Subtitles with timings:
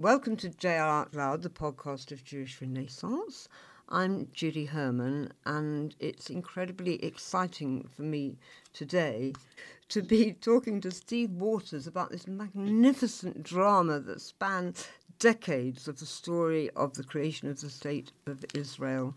[0.00, 3.48] Welcome to JR Out Loud, the podcast of Jewish Renaissance.
[3.88, 8.38] I'm Judy Herman, and it's incredibly exciting for me
[8.72, 9.32] today
[9.88, 14.86] to be talking to Steve Waters about this magnificent drama that spans
[15.18, 19.16] decades of the story of the creation of the State of Israel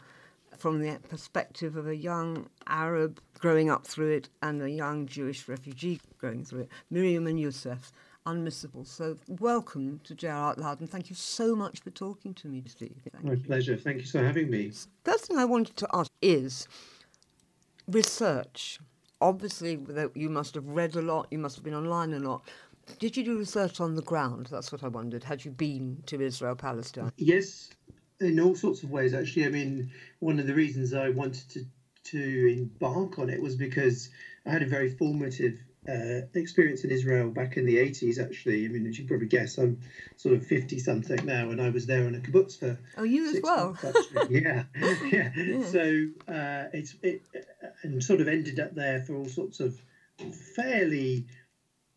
[0.57, 5.47] from the perspective of a young Arab growing up through it and a young Jewish
[5.47, 7.91] refugee going through it, Miriam and Youssef
[8.25, 8.85] unmissable.
[8.85, 12.63] So welcome to JR Out Loud and thank you so much for talking to me,
[12.67, 12.95] Steve.
[13.11, 13.37] Thank My you.
[13.39, 13.75] pleasure.
[13.75, 14.71] Thank you for having me.
[15.03, 16.67] First thing I wanted to ask is
[17.87, 18.79] research.
[19.19, 19.79] Obviously,
[20.15, 22.41] you must have read a lot, you must have been online a lot.
[22.99, 24.47] Did you do research on the ground?
[24.51, 25.23] That's what I wondered.
[25.23, 27.05] Had you been to Israel, Palestine?
[27.05, 27.69] Uh, yes,
[28.19, 29.45] in all sorts of ways, actually.
[29.45, 31.65] I mean, one of the reasons I wanted to,
[32.05, 34.09] to embark on it was because
[34.45, 35.59] I had a very formative
[35.89, 38.65] uh, experience in Israel back in the 80s, actually.
[38.65, 39.79] I mean, as you probably guess, I'm
[40.15, 42.77] sort of 50 something now, and I was there on a kibbutz for.
[42.97, 43.77] Oh, you as well?
[43.81, 44.63] Months, yeah.
[45.11, 45.31] yeah.
[45.35, 45.65] yeah.
[45.65, 47.23] So uh, it's it,
[47.81, 49.81] and sort of ended up there for all sorts of
[50.55, 51.25] fairly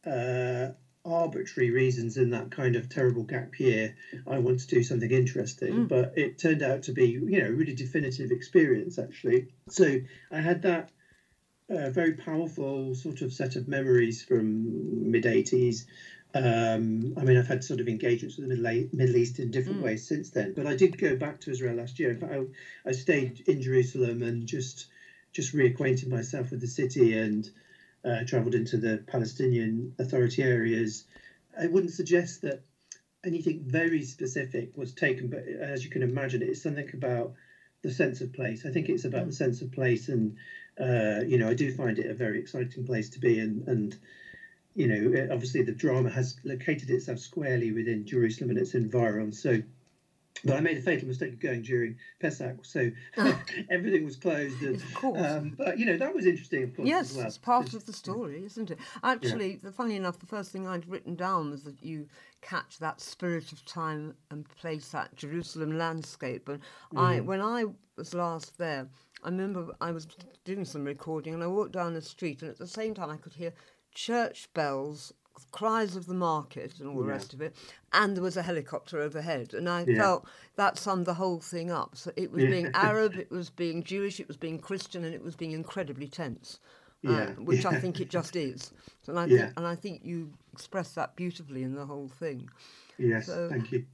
[0.06, 0.68] uh,
[1.04, 3.94] arbitrary reasons in that kind of terrible gap year.
[4.26, 5.88] I want to do something interesting, mm.
[5.88, 9.48] but it turned out to be, you know, a really definitive experience, actually.
[9.68, 10.90] So I had that
[11.68, 15.84] a very powerful sort of set of memories from mid 80s.
[16.34, 19.80] Um, I mean, I've had sort of engagements with the Middle, Middle East in different
[19.80, 19.84] mm.
[19.84, 20.52] ways since then.
[20.54, 22.10] But I did go back to Israel last year.
[22.10, 24.86] In fact, I, I stayed in Jerusalem and just
[25.32, 27.50] just reacquainted myself with the city and
[28.04, 31.04] uh, travelled into the Palestinian Authority areas.
[31.58, 32.62] I wouldn't suggest that
[33.24, 37.34] anything very specific was taken, but as you can imagine, it's something about
[37.82, 38.64] the sense of place.
[38.64, 39.36] I think it's about the mm.
[39.36, 40.36] sense of place and
[40.80, 43.96] uh, you know, I do find it a very exciting place to be, and and
[44.74, 49.40] you know, obviously the drama has located itself squarely within Jerusalem and its environs.
[49.40, 49.62] So,
[50.44, 52.90] but I made a fatal mistake of going during Pesach, so
[53.70, 54.60] everything was closed.
[54.62, 55.20] And, of course.
[55.20, 56.88] Um, but you know, that was interesting, of course.
[56.88, 57.26] Yes, well.
[57.26, 58.78] it's part of the story, isn't it?
[59.04, 59.70] Actually, yeah.
[59.70, 62.08] funny enough, the first thing I'd written down was that you
[62.42, 66.48] catch that spirit of time and place that Jerusalem landscape.
[66.48, 66.60] And
[66.92, 67.00] mm.
[67.00, 68.88] I, when I was last there,
[69.24, 70.06] I remember I was
[70.44, 73.16] doing some recording and I walked down the street and at the same time I
[73.16, 73.52] could hear
[73.94, 75.14] church bells,
[75.50, 77.56] cries of the market and all the rest of it,
[77.92, 79.54] and there was a helicopter overhead.
[79.54, 79.96] And I yeah.
[79.96, 80.26] felt
[80.56, 81.96] that summed the whole thing up.
[81.96, 82.50] So it was yeah.
[82.50, 86.08] being Arab, it was being Jewish, it was being Christian, and it was being incredibly
[86.08, 86.60] tense.
[87.06, 88.72] Uh, which I think it just is,
[89.08, 92.48] and I think, and I think you express that beautifully in the whole thing.
[92.96, 93.84] Yes, so, thank you.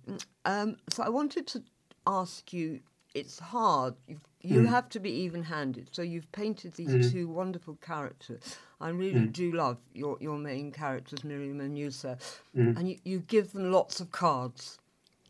[0.45, 1.65] Um, so I wanted to
[2.07, 2.79] ask you
[3.15, 3.94] it's hard.
[4.06, 4.66] You've, you mm.
[4.69, 5.88] have to be even-handed.
[5.93, 7.12] So you've painted these mm.
[7.12, 8.56] two wonderful characters.
[8.81, 9.32] I really mm.
[9.32, 12.76] do love your, your main characters, Miriam and Youssef, mm.
[12.76, 14.80] and you, you give them lots of cards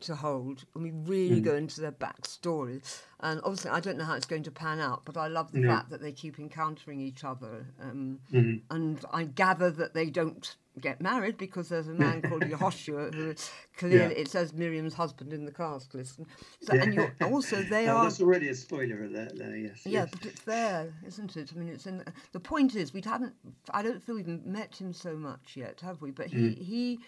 [0.01, 1.45] to hold, and we really mm.
[1.45, 2.83] go into their backstory.
[3.21, 5.61] And obviously, I don't know how it's going to pan out, but I love the
[5.61, 5.69] no.
[5.69, 7.67] fact that they keep encountering each other.
[7.81, 8.75] Um, mm-hmm.
[8.75, 13.35] And I gather that they don't get married because there's a man called Yehoshua who
[13.77, 14.21] clearly yeah.
[14.21, 16.21] it says Miriam's husband in the cast list.
[16.63, 16.83] So, yeah.
[16.83, 18.05] And you're also they oh, are.
[18.05, 19.31] That's already a spoiler there.
[19.35, 19.83] there yes.
[19.85, 20.09] Yeah, yes.
[20.13, 21.53] but it's there, isn't it?
[21.55, 22.05] I mean, it's in.
[22.33, 23.35] The point is, we haven't.
[23.71, 26.11] I don't feel we've met him so much yet, have we?
[26.11, 26.59] But he mm.
[26.59, 27.01] he.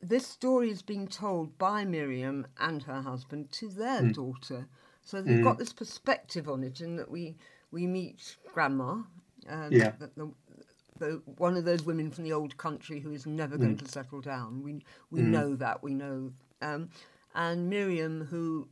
[0.00, 4.14] This story is being told by Miriam and her husband to their mm.
[4.14, 4.68] daughter,
[5.02, 5.44] so they've mm.
[5.44, 7.36] got this perspective on it, in that we
[7.70, 9.02] we meet grandma,
[9.48, 9.92] um, yeah.
[9.98, 10.30] the, the,
[10.98, 13.60] the, one of those women from the old country who is never mm.
[13.60, 14.62] going to settle down.
[14.62, 15.26] We we mm.
[15.26, 15.82] know that.
[15.82, 16.32] We know.
[16.62, 16.90] Um,
[17.34, 18.68] and Miriam, who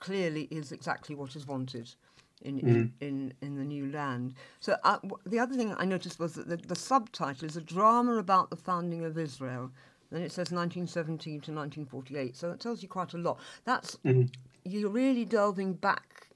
[0.00, 1.94] clearly is exactly what is wanted
[2.42, 4.34] in, in, in, in, the new land.
[4.60, 7.60] So uh, w- the other thing I noticed was that the, the subtitle is a
[7.60, 9.70] drama about the founding of Israel.
[10.10, 12.36] Then it says 1917 to 1948.
[12.36, 13.38] So that tells you quite a lot.
[13.64, 14.26] That's mm-hmm.
[14.64, 16.28] you're really delving back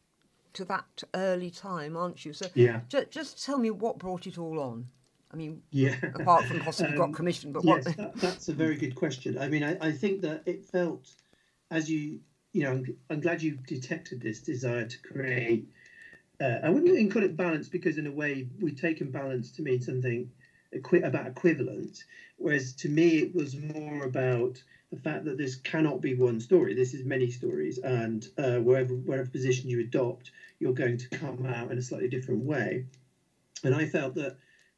[0.55, 2.33] to that early time, aren't you?
[2.33, 2.81] So yeah.
[2.88, 4.88] Ju- just tell me what brought it all on.
[5.33, 5.97] I mean, yeah.
[6.15, 7.97] apart from possibly um, got commission, but yes, what?
[7.97, 9.38] that, that's a very good question.
[9.38, 11.09] I mean, I, I think that it felt,
[11.71, 12.21] as you,
[12.53, 15.69] you know, I'm, I'm glad you detected this desire to create.
[16.39, 19.63] Uh, I wouldn't even call it balance because, in a way, we've taken balance to
[19.63, 20.30] mean something
[20.72, 22.04] equi- about equivalent,
[22.36, 26.74] whereas to me it was more about the fact that this cannot be one story.
[26.74, 31.47] This is many stories, and uh, wherever wherever position you adopt, you're going to come
[31.47, 32.86] out in a slightly different way.
[33.65, 34.36] And I felt that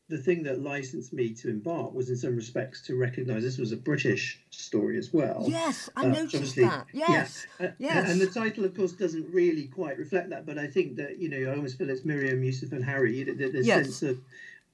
[0.09, 3.73] the thing that licensed me to embark was in some respects to recognize this was
[3.73, 5.47] a British story as well.
[5.49, 6.87] Yes, I uh, noticed that.
[6.93, 7.71] Yes, yeah.
[7.79, 8.11] yes.
[8.11, 11.31] And the title, of course, doesn't really quite reflect that, but I think that, you
[11.31, 13.99] know, I almost feel it's Miriam, Youssef, and Harry, the yes.
[13.99, 14.21] sense of,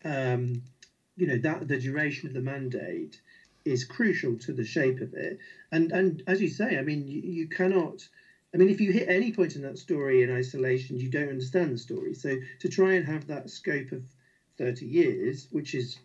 [0.04, 0.62] um,
[1.20, 3.20] you know, that the duration of the mandate
[3.66, 5.38] is crucial to the shape of it.
[5.70, 8.08] And and as you say, I mean, you, you cannot.
[8.54, 11.72] I mean, if you hit any point in that story in isolation, you don't understand
[11.74, 12.14] the story.
[12.14, 14.02] So to try and have that scope of
[14.58, 16.00] 30 years, which is,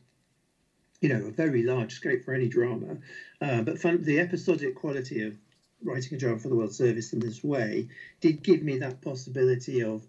[1.02, 2.98] you know, a very large scope for any drama,
[3.42, 5.34] uh, but fun, the episodic quality of
[5.82, 7.88] writing a drama for the World Service in this way
[8.22, 10.06] did give me that possibility of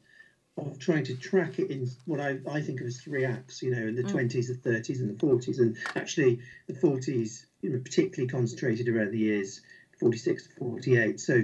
[0.56, 3.70] of trying to track it in what I, I think of as three acts, you
[3.70, 4.10] know, in the mm.
[4.10, 5.58] 20s, the 30s, and the 40s.
[5.58, 9.60] And actually, the 40s, you know, particularly concentrated around the years
[10.00, 11.20] 46 to 48.
[11.20, 11.42] So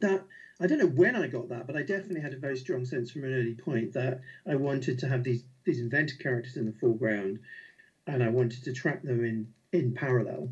[0.00, 0.24] that,
[0.60, 3.10] I don't know when I got that, but I definitely had a very strong sense
[3.10, 6.72] from an early point that I wanted to have these, these invented characters in the
[6.72, 7.40] foreground
[8.06, 10.50] and I wanted to track them in, in parallel.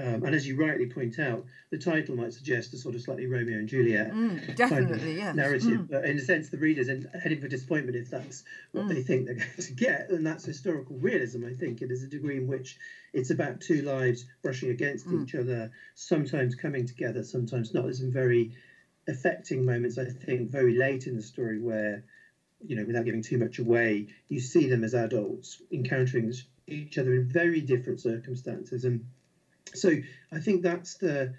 [0.00, 3.26] Um, and as you rightly point out, the title might suggest a sort of slightly
[3.26, 5.36] Romeo and Juliet mm, definitely, kind of yes.
[5.36, 5.80] narrative.
[5.80, 5.90] Mm.
[5.90, 8.88] But in a sense, the reader's heading for disappointment if that's what mm.
[8.88, 10.08] they think they're going to get.
[10.08, 11.82] And that's historical realism, I think.
[11.82, 12.78] It is a degree in which
[13.12, 15.22] it's about two lives brushing against mm.
[15.22, 17.84] each other, sometimes coming together, sometimes not.
[17.84, 18.52] There's some very
[19.06, 22.04] affecting moments, I think, very late in the story where,
[22.64, 26.32] you know, without giving too much away, you see them as adults encountering
[26.66, 28.84] each other in very different circumstances.
[28.84, 29.04] And
[29.74, 29.90] so
[30.32, 31.34] I think that's the,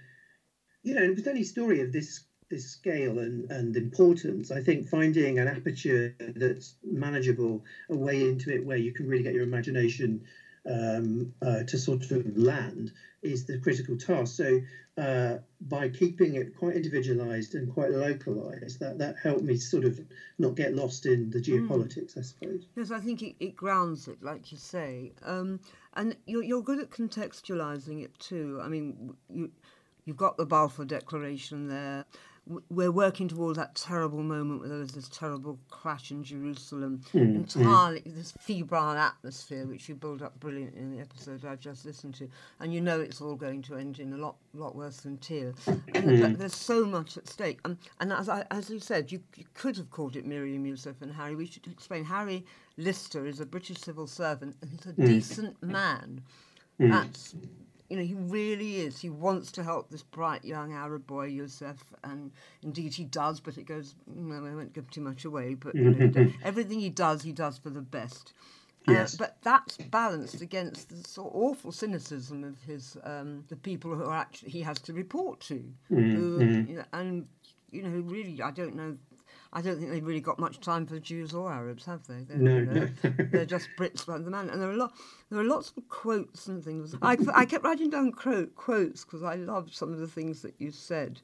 [0.83, 4.89] you know, and with any story of this this scale and, and importance, I think
[4.89, 9.44] finding an aperture that's manageable, a way into it where you can really get your
[9.44, 10.25] imagination
[10.69, 12.91] um, uh, to sort of land
[13.23, 14.35] is the critical task.
[14.35, 14.59] So
[14.97, 20.00] uh, by keeping it quite individualized and quite localized, that, that helped me sort of
[20.38, 21.68] not get lost in the hmm.
[21.68, 22.19] geopolitics, mm.
[22.19, 22.68] I suppose.
[22.75, 25.13] Yes, I think it, it grounds it, like you say.
[25.23, 25.59] Um,
[25.93, 28.59] and you're, you're good at contextualizing it too.
[28.61, 29.51] I mean, you,
[30.05, 32.05] you've got the Balfour Declaration there.
[32.69, 37.01] We're working towards that terrible moment where there was this terrible crash in Jerusalem.
[37.13, 38.15] Mm, entirely mm.
[38.15, 42.30] this febrile atmosphere, which you build up brilliantly in the episode I've just listened to,
[42.59, 45.56] and you know it's all going to end in a lot, lot worse than tears.
[45.65, 46.38] Mm.
[46.38, 49.77] There's so much at stake, um, and as I, as you said, you, you could
[49.77, 51.36] have called it Miriam Youssef and Harry.
[51.36, 52.45] We should explain Harry
[52.77, 55.06] Lister is a British civil servant and he's a mm.
[55.06, 56.21] decent man.
[56.80, 56.92] Mm.
[56.92, 57.36] That's
[57.91, 59.01] you know, he really is.
[59.01, 62.31] He wants to help this bright young Arab boy, Yusuf, and
[62.63, 65.75] indeed he does, but it goes, you know, I won't give too much away, but
[65.75, 68.31] you know, everything he does, he does for the best.
[68.88, 69.15] Uh, yes.
[69.15, 73.94] Uh, but that's balanced against the sort of awful cynicism of his um, the people
[73.94, 75.55] who are actually he has to report to,
[75.91, 76.69] mm, who, mm.
[76.69, 77.27] You know, and
[77.71, 78.97] you know really I don't know
[79.53, 82.24] I don't think they've really got much time for Jews or Arabs, have they?
[82.24, 83.25] They're, no, know, no.
[83.31, 84.50] they're just Brits like the man.
[84.50, 84.94] And there are a lot,
[85.30, 86.95] there are lots of quotes and things.
[87.01, 90.53] I, I kept writing down quote, quotes because I loved some of the things that
[90.57, 91.19] you said.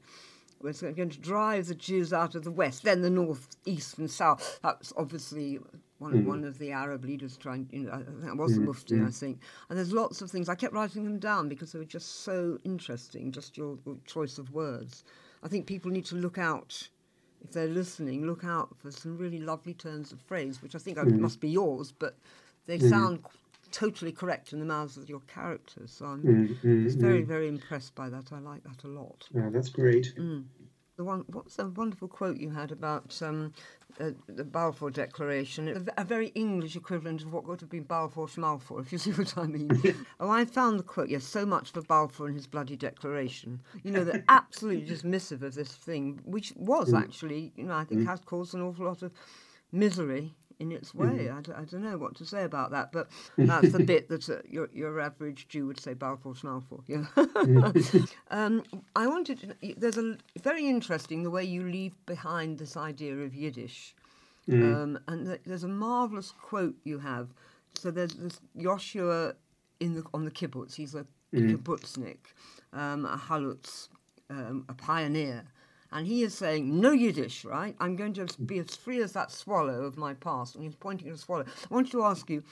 [0.60, 4.10] We're going to drive the Jews out of the west, then the north, east, and
[4.10, 4.58] south.
[4.62, 5.60] That's obviously
[5.98, 6.24] one, mm.
[6.24, 8.96] one of the Arab leaders trying, you know, I think it was the mm, Mufti,
[8.96, 9.06] mm.
[9.06, 9.40] I think.
[9.68, 10.48] And there's lots of things.
[10.48, 14.38] I kept writing them down because they were just so interesting, just your, your choice
[14.38, 15.04] of words.
[15.42, 16.88] I think people need to look out
[17.44, 20.98] if they're listening, look out for some really lovely turns of phrase, which I think
[20.98, 21.18] mm.
[21.18, 22.16] must be yours, but
[22.66, 22.88] they mm.
[22.88, 23.24] sound
[23.70, 25.90] totally correct in the mouths of your characters.
[25.90, 28.32] So I'm mm, very, very impressed by that.
[28.32, 29.26] I like that a lot.
[29.34, 30.12] Yeah, that's great.
[30.98, 33.52] The one, what's the wonderful quote you had about um,
[34.00, 35.68] uh, the Balfour Declaration?
[35.68, 39.12] A, a, very English equivalent of what would have been Balfour Schmalfour, if you see
[39.12, 39.70] what I mean.
[40.20, 43.60] oh, I found the quote, yes, so much for Balfour and his bloody declaration.
[43.84, 47.00] You know, the absolutely dismissive of this thing, which was mm.
[47.00, 48.06] actually, you know, I think mm.
[48.06, 49.12] has caused an awful lot of
[49.70, 51.06] misery in its way.
[51.06, 51.38] Mm.
[51.38, 54.28] I d- I don't know what to say about that, but that's the bit that
[54.28, 56.82] uh, your your average Jew would say Balfour Schmalfour.
[56.86, 57.06] Yeah.
[58.30, 58.62] um,
[58.96, 59.40] I wanted.
[59.40, 63.94] To, there's a very interesting the way you leave behind this idea of Yiddish,
[64.48, 64.74] mm.
[64.74, 67.28] um, and th- there's a marvelous quote you have.
[67.74, 69.34] So there's this Joshua
[69.80, 70.74] in the on the kibbutz.
[70.74, 71.56] He's a mm.
[71.56, 72.18] kibbutznik,
[72.72, 73.88] um, a halutz,
[74.30, 75.44] um, a pioneer
[75.90, 77.74] and he is saying, no Yiddish, right?
[77.80, 80.54] I'm going to be as free as that swallow of my past.
[80.54, 81.44] And he's pointing at a swallow.
[81.70, 82.42] I want to ask you,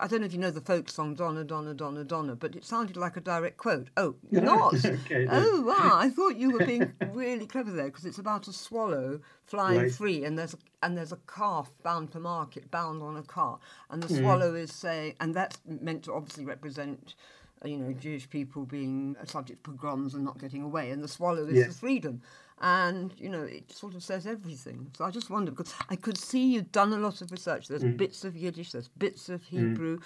[0.00, 2.64] I don't know if you know the folk song Donna, Donna, Donna, Donna, but it
[2.64, 3.88] sounded like a direct quote.
[3.96, 4.84] Oh, not?
[4.84, 5.96] okay, oh, wow.
[5.96, 9.92] I thought you were being really clever there because it's about a swallow flying right.
[9.92, 13.58] free and there's a, and there's a calf bound for market, bound on a car.
[13.90, 14.20] And the mm.
[14.20, 17.16] swallow is saying, and that's meant to obviously represent
[17.64, 21.46] you know, Jewish people being subject to pogroms and not getting away, and the swallow
[21.46, 21.68] is yes.
[21.68, 22.22] the freedom
[22.60, 24.90] and you know it sort of says everything.
[24.96, 27.68] So I just wonder because I could see you've done a lot of research.
[27.68, 27.96] There's mm.
[27.96, 29.48] bits of Yiddish, there's bits of mm.
[29.48, 29.98] Hebrew.
[29.98, 30.02] Mm.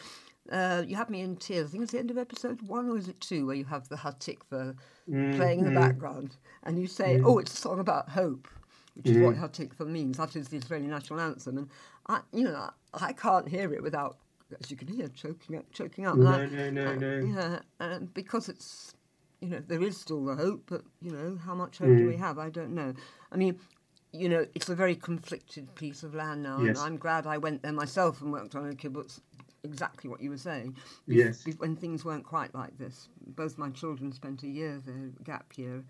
[0.50, 1.68] Uh, you had me in tears.
[1.68, 3.88] I think it's the end of episode one, or is it two, where you have
[3.88, 4.74] the Hatikva
[5.08, 5.36] mm.
[5.36, 5.80] playing in the mm.
[5.80, 7.26] background, and you say, mm.
[7.26, 8.48] "Oh, it's a song about hope,"
[8.94, 10.16] which is what Hatikva means.
[10.16, 11.68] That is the Israeli national anthem, and
[12.08, 14.16] I, you know, I can't hear it without
[14.60, 16.16] as you can hear, choking up, choking up.
[16.16, 17.18] No, no, no, uh, no.
[17.18, 18.94] Yeah, and because it's,
[19.40, 21.98] you know, there is still the hope, but you know, how much hope mm.
[21.98, 22.38] do we have?
[22.38, 22.94] I don't know.
[23.32, 23.58] I mean,
[24.12, 26.78] you know, it's a very conflicted piece of land now, yes.
[26.78, 29.20] and I'm glad I went there myself and worked on a kibbutz.
[29.62, 30.74] Exactly what you were saying.
[31.06, 31.44] Yes.
[31.58, 35.84] When things weren't quite like this, both my children spent a year there, gap year,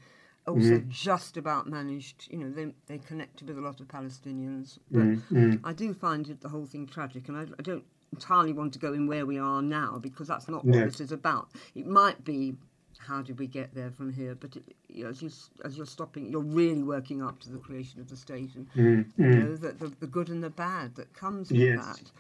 [0.47, 0.89] also mm.
[0.89, 4.79] just about managed, you know, they, they connected with a lot of Palestinians.
[4.91, 5.61] But mm.
[5.63, 8.81] I do find it, the whole thing tragic, and I, I, don't entirely want to
[8.81, 11.51] go in where we are now because that's not what this is about.
[11.77, 12.55] It might be
[13.11, 15.31] how did we get there from here, but it, you know, as, you,
[15.65, 19.05] as you're stopping, you're really working up to the creation of the state and mm.
[19.19, 21.85] you know, the, the, the, good and the bad that comes with yes.
[21.85, 22.11] that.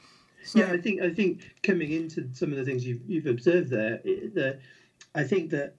[0.43, 3.71] So, yeah, I think I think coming into some of the things you've, you've observed
[3.71, 4.01] there,
[4.35, 4.61] that
[5.15, 5.77] I think that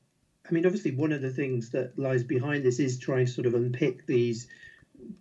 [0.47, 3.47] I mean, obviously, one of the things that lies behind this is trying to sort
[3.47, 4.47] of unpick these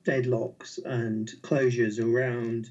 [0.04, 2.70] deadlocks and closures around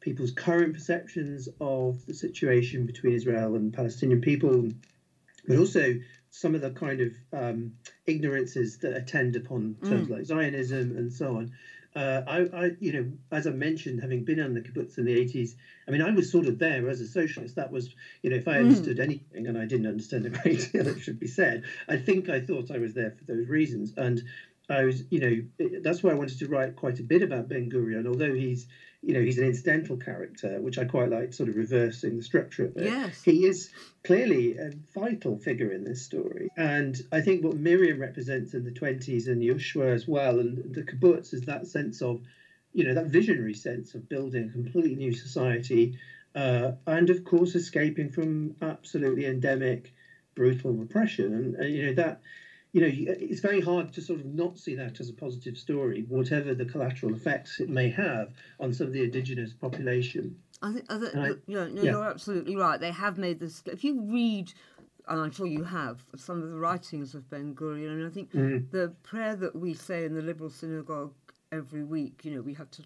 [0.00, 4.68] people's current perceptions of the situation between Israel and Palestinian people,
[5.46, 5.94] but also
[6.32, 7.74] some of the kind of um,
[8.06, 10.16] ignorances that attend upon terms mm.
[10.16, 11.52] like Zionism and so on.
[11.94, 15.14] Uh, I, I, you know, as I mentioned, having been on the kibbutz in the
[15.14, 15.50] 80s,
[15.86, 17.56] I mean, I was sort of there as a socialist.
[17.56, 18.68] That was, you know, if I hmm.
[18.68, 19.02] understood mm.
[19.02, 22.40] anything, and I didn't understand a great deal, it should be said, I think I
[22.40, 23.92] thought I was there for those reasons.
[23.98, 24.22] And
[24.70, 27.70] I was, you know, that's why I wanted to write quite a bit about Ben
[27.70, 28.68] Gurion, although he's,
[29.02, 32.66] you know, he's an incidental character, which I quite like, sort of reversing the structure
[32.66, 32.84] of it.
[32.84, 33.22] Yes.
[33.22, 33.70] He is
[34.04, 36.48] clearly a vital figure in this story.
[36.56, 40.84] And I think what Miriam represents in the 20s and Yoshua as well, and the
[40.84, 42.22] kibbutz is that sense of,
[42.72, 45.98] you know, that visionary sense of building a completely new society.
[46.36, 49.92] Uh, and of course, escaping from absolutely endemic,
[50.36, 51.34] brutal repression.
[51.34, 52.20] And, uh, you know, that
[52.72, 56.06] you know, it's very hard to sort of not see that as a positive story,
[56.08, 60.36] whatever the collateral effects it may have on some of the indigenous population.
[60.62, 61.90] I think, I think I, you know, no, yeah.
[61.90, 62.80] you're absolutely right.
[62.80, 63.62] They have made this.
[63.66, 64.54] If you read,
[65.06, 68.32] and I'm sure you have, some of the writings of Ben Gurion, and I think
[68.32, 68.70] mm.
[68.70, 71.12] the prayer that we say in the Liberal Synagogue
[71.50, 72.82] every week, you know, we have to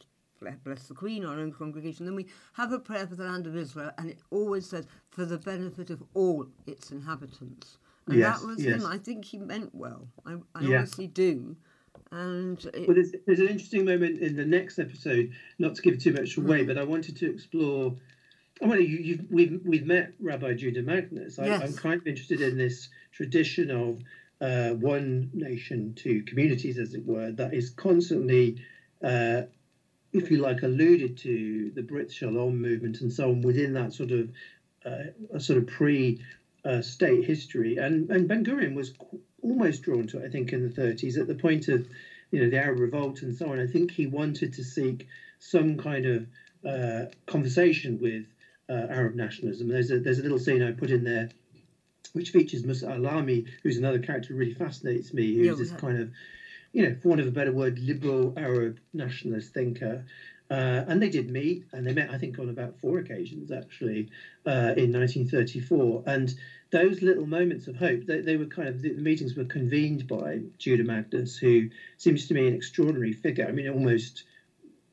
[0.65, 2.07] bless the Queen, our own congregation.
[2.07, 5.25] Then we have a prayer for the land of Israel, and it always says, for
[5.25, 7.79] the benefit of all its inhabitants.
[8.07, 8.77] And yes, that was yes.
[8.77, 8.87] him.
[8.87, 10.09] I think he meant well.
[10.25, 10.79] I, I yeah.
[10.79, 11.57] honestly do.
[12.13, 12.87] And it...
[12.87, 16.37] well, there's, there's an interesting moment in the next episode, not to give too much
[16.37, 16.69] away, mm.
[16.69, 17.95] but I wanted to explore.
[18.63, 21.39] I mean, you, you've, we've we've met Rabbi Judah Magnes.
[21.39, 24.01] I, am kind of interested in this tradition of
[24.41, 28.63] uh, one nation, two communities, as it were, that is constantly,
[29.03, 29.43] uh,
[30.13, 34.11] if you like, alluded to the Brit Shalom movement and so on within that sort
[34.11, 34.31] of
[34.85, 36.21] uh, a sort of pre
[36.67, 37.77] uh, state history.
[37.77, 38.93] And, and Ben Gurion was
[39.43, 41.87] almost drawn to it, I think, in the 30s at the point of,
[42.31, 43.61] you know, the Arab Revolt and so on.
[43.61, 45.07] I think he wanted to seek
[45.39, 46.27] some kind of
[46.69, 48.27] uh, conversation with
[48.69, 49.69] uh, Arab nationalism.
[49.69, 51.31] There's a, there's a little scene I put in there
[52.17, 55.99] which features Musa Alami, who's another character who really fascinates me, who's yeah, this kind
[55.99, 56.11] of,
[56.73, 60.05] you know, for want of a better word, liberal Arab nationalist thinker.
[60.51, 64.09] Uh, and they did meet, and they met, I think, on about four occasions actually
[64.47, 66.05] uh, in 1934.
[66.07, 66.35] And
[66.71, 70.41] those little moments of hope, they, they were kind of the meetings were convened by
[70.59, 73.47] Judah Magnes, who seems to me an extraordinary figure.
[73.47, 74.25] I mean, almost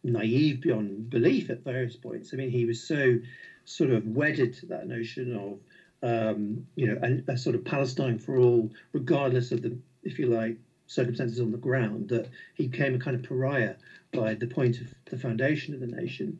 [0.04, 2.32] naive beyond belief at various points.
[2.34, 3.20] I mean, he was so
[3.66, 5.60] sort of wedded to that notion of,
[6.08, 10.28] um, you know, a, a sort of Palestine for all, regardless of the, if you
[10.28, 13.76] like, circumstances on the ground, that he became a kind of pariah
[14.12, 16.40] by the point of the foundation of the nation.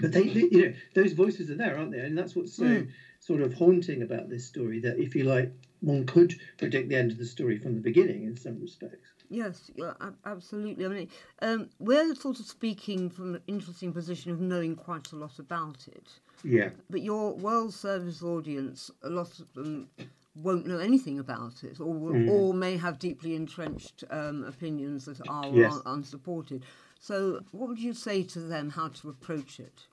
[0.00, 2.00] But they, they you know, those voices are there, aren't they?
[2.00, 2.64] And that's what's so.
[2.64, 2.90] Mm
[3.20, 7.12] sort of haunting about this story that, if you like, one could predict the end
[7.12, 9.10] of the story from the beginning in some respects.
[9.28, 9.92] Yes, yeah,
[10.24, 10.84] absolutely.
[10.84, 11.08] I mean,
[11.40, 15.86] um, we're sort of speaking from an interesting position of knowing quite a lot about
[15.86, 16.08] it.
[16.42, 16.70] Yeah.
[16.90, 19.88] But your World Service audience, a lot of them
[20.34, 22.28] won't know anything about it, or mm.
[22.28, 25.78] or may have deeply entrenched um, opinions that are yes.
[25.86, 26.64] unsupported.
[26.98, 29.86] So, what would you say to them how to approach it?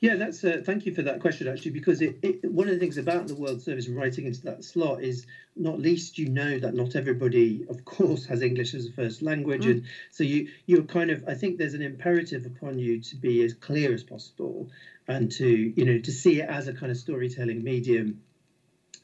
[0.00, 2.80] Yeah, that's uh, thank you for that question actually, because it, it, one of the
[2.80, 6.58] things about the World Service and writing into that slot is not least you know
[6.58, 9.70] that not everybody, of course, has English as a first language, mm.
[9.70, 13.42] and so you you're kind of I think there's an imperative upon you to be
[13.42, 14.68] as clear as possible
[15.08, 18.20] and to you know to see it as a kind of storytelling medium,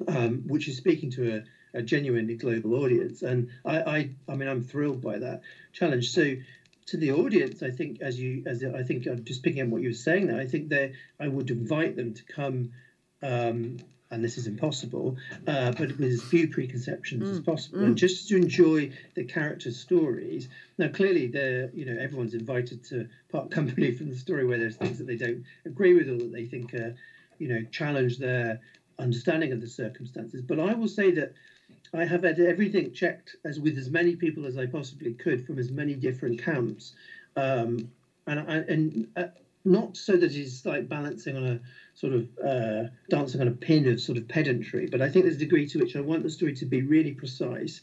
[0.06, 1.42] um, which is speaking to a
[1.74, 3.22] a genuinely global audience.
[3.22, 6.10] And I, I, I mean, I'm thrilled by that challenge.
[6.10, 6.34] So
[6.86, 9.82] to the audience, I think, as you, as I think, I'm just picking up what
[9.82, 10.40] you were saying there.
[10.40, 12.72] I think that I would invite them to come,
[13.22, 13.78] um,
[14.10, 17.32] and this is impossible, uh, but with as few preconceptions mm.
[17.32, 17.84] as possible, mm.
[17.84, 20.48] and just to enjoy the character stories.
[20.76, 24.76] Now, clearly, they're, you know, everyone's invited to part company from the story where there's
[24.76, 26.94] things that they don't agree with or that they think are
[27.42, 28.60] you know, challenge their
[29.00, 30.42] understanding of the circumstances.
[30.42, 31.32] But I will say that
[31.94, 35.58] I have had everything checked as with as many people as I possibly could from
[35.58, 36.94] as many different camps,
[37.36, 37.90] um,
[38.26, 39.24] and I, and uh,
[39.64, 41.60] not so that it's like balancing on a
[41.94, 45.36] sort of uh, dancing on a pin of sort of pedantry, but I think there's
[45.36, 47.80] a degree to which I want the story to be really precise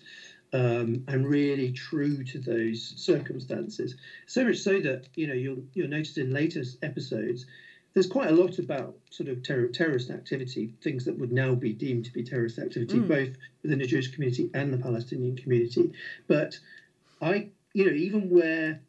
[0.53, 3.95] um, and really true to those circumstances.
[4.25, 7.45] So much so that you know you'll you'll notice in later episodes
[7.93, 11.73] there's quite a lot about sort of terror, terrorist activity, things that would now be
[11.73, 13.07] deemed to be terrorist activity, mm.
[13.07, 15.91] both within the Jewish community and the Palestinian community.
[16.27, 16.59] But
[17.21, 18.81] I, you know, even where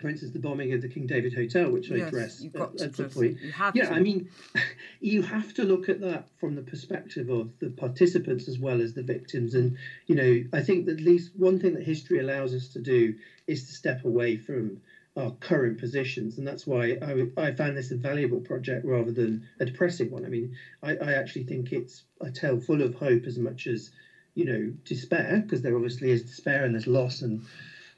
[0.00, 2.96] for instance, the bombing of the King David Hotel, which yes, I addressed at, at
[2.96, 3.36] the point.
[3.74, 3.92] yeah, to.
[3.92, 4.30] I mean,
[5.00, 8.94] you have to look at that from the perspective of the participants as well as
[8.94, 9.54] the victims.
[9.54, 12.80] And, you know, I think that at least one thing that history allows us to
[12.80, 13.14] do
[13.46, 14.80] is to step away from
[15.20, 16.38] our current positions.
[16.38, 20.24] And that's why I, I found this a valuable project rather than a depressing one.
[20.24, 23.90] I mean, I, I actually think it's a tale full of hope as much as,
[24.34, 27.42] you know, despair, because there obviously is despair and there's loss and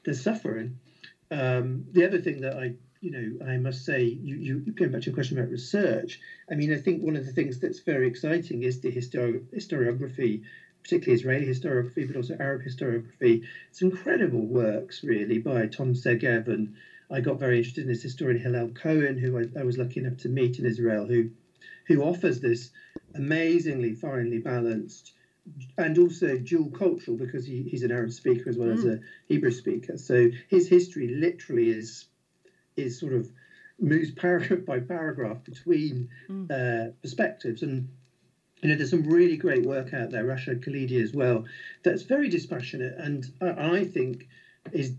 [0.03, 0.75] there's suffering.
[1.31, 5.01] Um, the other thing that I, you know, I must say, you, you going back
[5.01, 6.19] to your question about research.
[6.51, 10.41] I mean, I think one of the things that's very exciting is the histori- historiography,
[10.83, 13.43] particularly Israeli historiography, but also Arab historiography.
[13.69, 16.75] It's incredible works, really, by Tom Segev, and
[17.13, 20.17] I got very interested in this historian Hillel Cohen, who I, I was lucky enough
[20.17, 21.29] to meet in Israel, who
[21.85, 22.71] who offers this
[23.13, 25.13] amazingly finely balanced
[25.77, 28.77] and also dual cultural because he, he's an Arab speaker as well mm.
[28.77, 29.97] as a Hebrew speaker.
[29.97, 32.05] So his history literally is
[32.75, 33.29] is sort of
[33.79, 36.49] moves paragraph by paragraph between mm.
[36.49, 37.89] uh, perspectives and.
[38.61, 41.43] You know, there's some really great work out there, Rashid Khalidi as well,
[41.83, 44.29] that's very dispassionate and I, I think
[44.71, 44.93] is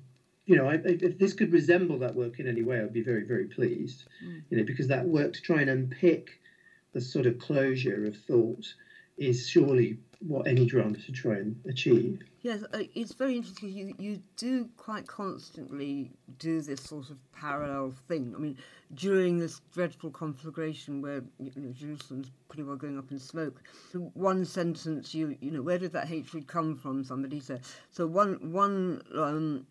[0.46, 3.24] you know, I, if this could resemble that work in any way, I'd be very,
[3.24, 4.04] very pleased.
[4.24, 4.42] Mm.
[4.50, 6.40] You know, because that work to try and unpick
[6.92, 8.74] the sort of closure of thought
[9.16, 12.22] is surely what any drama should try and achieve.
[12.40, 13.70] Yes, uh, it's very interesting.
[13.70, 18.32] You you do quite constantly do this sort of parallel thing.
[18.34, 18.56] I mean,
[18.94, 23.62] during this dreadful conflagration where you know, Jerusalem's pretty well going up in smoke,
[24.14, 27.04] one sentence you you know where did that hatred come from?
[27.04, 27.62] Somebody said.
[27.90, 29.66] So one one um,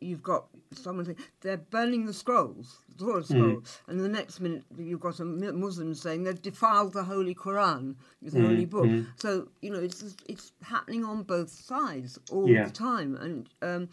[0.00, 3.78] you've got someone saying they're burning the scrolls, the Torah scroll, mm.
[3.86, 8.38] and the next minute you've got a Muslim saying they've defiled the Holy Quran, the
[8.38, 8.46] mm.
[8.46, 8.86] holy book.
[8.86, 9.06] Mm.
[9.16, 12.64] So you know it's it's happening on both sides all yeah.
[12.64, 13.88] the time, and um,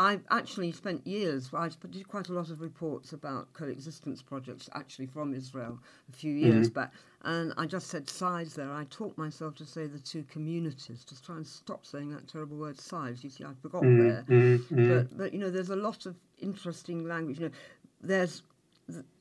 [0.00, 5.04] I've actually spent years, I did quite a lot of reports about coexistence projects actually
[5.04, 6.80] from Israel a few years mm-hmm.
[6.80, 6.94] back.
[7.22, 8.72] And I just said sides there.
[8.72, 12.56] I taught myself to say the two communities, just try and stop saying that terrible
[12.56, 13.22] word sides.
[13.22, 14.08] You see, I forgot mm-hmm.
[14.08, 14.24] there.
[14.26, 14.88] Mm-hmm.
[14.88, 17.38] But, but, you know, there's a lot of interesting language.
[17.38, 17.54] You know,
[18.00, 18.42] there's,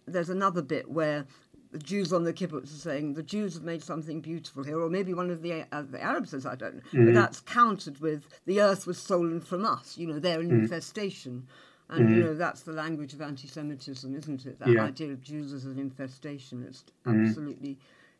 [0.07, 1.25] there's another bit where
[1.71, 4.89] the Jews on the kibbutz are saying the Jews have made something beautiful here, or
[4.89, 6.81] maybe one of the, uh, the Arabs says, I don't know.
[6.93, 7.05] Mm.
[7.05, 10.61] But that's countered with the earth was stolen from us, you know, they're an mm.
[10.61, 11.47] infestation.
[11.89, 12.15] And, mm.
[12.15, 14.59] you know, that's the language of anti Semitism, isn't it?
[14.59, 14.83] That yeah.
[14.83, 16.63] idea of Jews as an infestation.
[16.67, 17.77] It's absolutely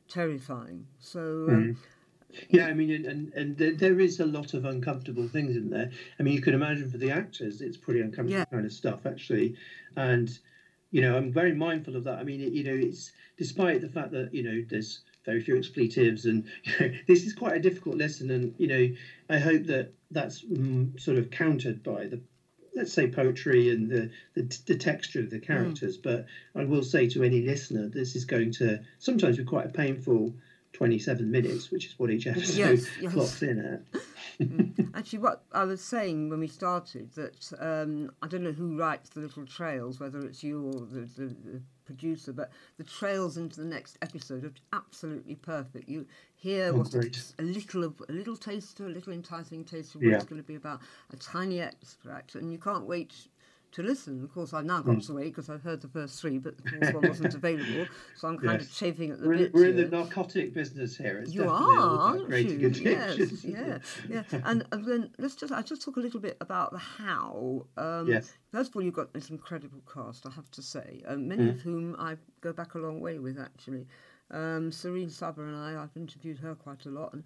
[0.07, 0.85] terrifying.
[0.99, 1.19] So.
[1.49, 1.77] Um,
[2.49, 5.89] yeah, I mean, and, and, and there is a lot of uncomfortable things in there.
[6.19, 8.45] I mean, you can imagine for the actors, it's pretty uncomfortable yeah.
[8.45, 9.55] kind of stuff, actually.
[9.95, 10.29] And
[10.91, 12.19] you know, I'm very mindful of that.
[12.19, 15.57] I mean, it, you know, it's despite the fact that you know there's very few
[15.57, 18.29] expletives, and you know, this is quite a difficult lesson.
[18.29, 18.95] And you know,
[19.29, 22.21] I hope that that's mm, sort of countered by the
[22.75, 25.97] let's say poetry and the, the, the texture of the characters.
[25.97, 26.03] Mm.
[26.03, 26.25] But
[26.55, 30.33] I will say to any listener, this is going to sometimes be quite a painful
[30.73, 33.13] 27 minutes, which is what each episode yes, yes.
[33.13, 34.01] clocks in at.
[34.39, 34.95] Mm.
[34.95, 39.09] Actually, what I was saying when we started that um, I don't know who writes
[39.09, 43.59] the little trails, whether it's you or the, the, the, producer, but the trails into
[43.59, 45.89] the next episode are absolutely perfect.
[45.89, 49.95] You hear oh, what a, a, little of a little taster, a little enticing taste
[49.95, 50.17] of what yeah.
[50.17, 53.13] it's going to be about, a tiny extract, and you can't wait
[53.71, 54.23] to listen.
[54.23, 55.07] Of course, I've now got mm.
[55.07, 58.27] to wait because I've heard the first three, but the fourth one wasn't available, so
[58.27, 58.69] I'm kind yes.
[58.69, 59.53] of chafing at the we're, bit.
[59.53, 61.19] We're in the narcotic business here.
[61.19, 62.69] It's you are, aren't you?
[62.69, 63.79] Yes, yeah,
[64.09, 64.23] yeah.
[64.43, 67.65] And, and, then let's just I just talk a little bit about the how.
[67.77, 68.33] Um, yes.
[68.51, 71.49] First of all, you've got this incredible cast, I have to say, um, many mm.
[71.49, 73.85] of whom I go back a long way with actually.
[74.31, 77.23] Um, Sirine Saba and I, I've interviewed her quite a lot, and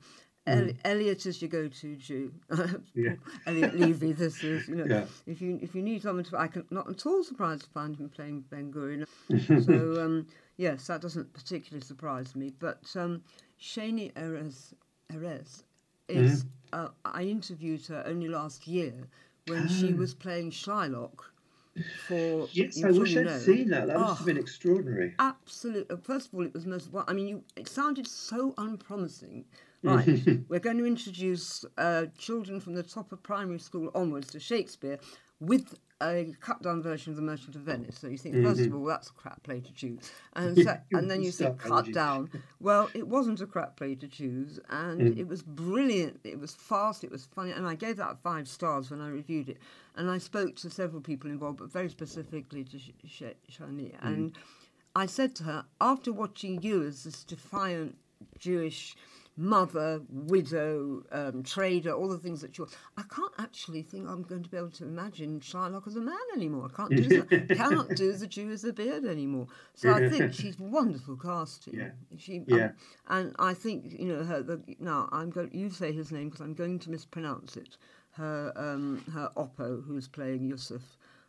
[0.48, 0.76] Mm.
[0.84, 2.34] Elliot is your go-to Jew.
[2.94, 3.14] yeah.
[3.48, 4.12] Elliot Levy.
[4.12, 5.06] This is you know yeah.
[5.26, 7.96] if you if you need someone to I can not at all surprised to find
[7.96, 9.08] him playing Ben Gurion.
[9.66, 10.28] so um,
[10.58, 12.52] yes, that doesn't particularly surprise me.
[12.60, 13.22] But um,
[13.62, 14.74] Shani Erez
[15.14, 15.64] Erez
[16.10, 16.50] is mm.
[16.74, 18.94] uh, I interviewed her only last year
[19.48, 19.98] when she ah.
[19.98, 21.20] was playing Shylock
[22.08, 22.50] for.
[22.52, 23.38] Yes, I wish I'd know.
[23.40, 23.88] seen that.
[23.88, 25.14] That oh, must have been extraordinary.
[25.20, 25.96] Absolutely.
[26.04, 26.90] First of all, it was most.
[27.08, 29.46] I mean, you, it sounded so unpromising.
[29.84, 34.40] Right, we're going to introduce uh, children from the top of primary school onwards to
[34.40, 34.98] Shakespeare
[35.40, 37.98] with a cut down version of The Merchant of Venice.
[38.00, 38.48] So you think, mm-hmm.
[38.48, 40.12] first of all, that's a crap play to choose.
[40.34, 42.30] And, so, and then you think, cut down.
[42.60, 45.18] Well, it wasn't a crap play to choose, and mm.
[45.18, 46.20] it was brilliant.
[46.24, 49.50] It was fast, it was funny, and I gave that five stars when I reviewed
[49.50, 49.58] it.
[49.96, 53.40] And I spoke to several people involved, but very specifically to Shani.
[53.52, 53.98] Mm.
[54.02, 54.38] And
[54.96, 57.98] I said to her, after watching you as this defiant
[58.40, 58.96] Jewish
[59.36, 62.68] mother, widow, um, trader, all the things that you are.
[62.98, 66.16] I can't actually think I'm going to be able to imagine Shylock as a man
[66.36, 66.70] anymore.
[66.72, 69.48] I can't do the, cannot do the Jew as a beard anymore.
[69.74, 71.76] So I think she's wonderful casting.
[71.76, 71.90] Yeah.
[72.18, 72.66] She, um, yeah.
[73.08, 74.44] Um, and I think you know her.
[74.44, 75.50] The, now I'm going.
[75.52, 77.78] You say his name because I'm going to mispronounce it.
[78.12, 80.82] Her um, her Oppo, who's playing Yusuf.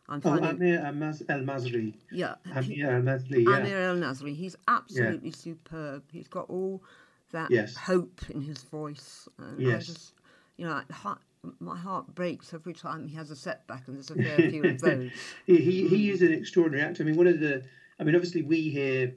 [0.07, 0.85] I'm oh, Amir
[1.29, 1.95] El-Masry.
[2.11, 2.35] Yeah.
[2.55, 3.43] Amir El-Masry.
[3.43, 3.57] Yeah.
[3.57, 4.35] Amir El-Masry.
[4.35, 5.35] He's absolutely yeah.
[5.35, 6.03] superb.
[6.11, 6.83] He's got all
[7.31, 7.75] that yes.
[7.75, 9.27] hope in his voice.
[9.37, 9.75] And yes.
[9.75, 10.13] I just,
[10.57, 11.19] you know, heart,
[11.59, 14.81] my heart breaks every time he has a setback, and there's a fair few of
[14.81, 15.11] those.
[15.45, 17.03] he, he, he is an extraordinary actor.
[17.03, 17.63] I mean, one of the,
[17.99, 19.13] I mean, obviously we hear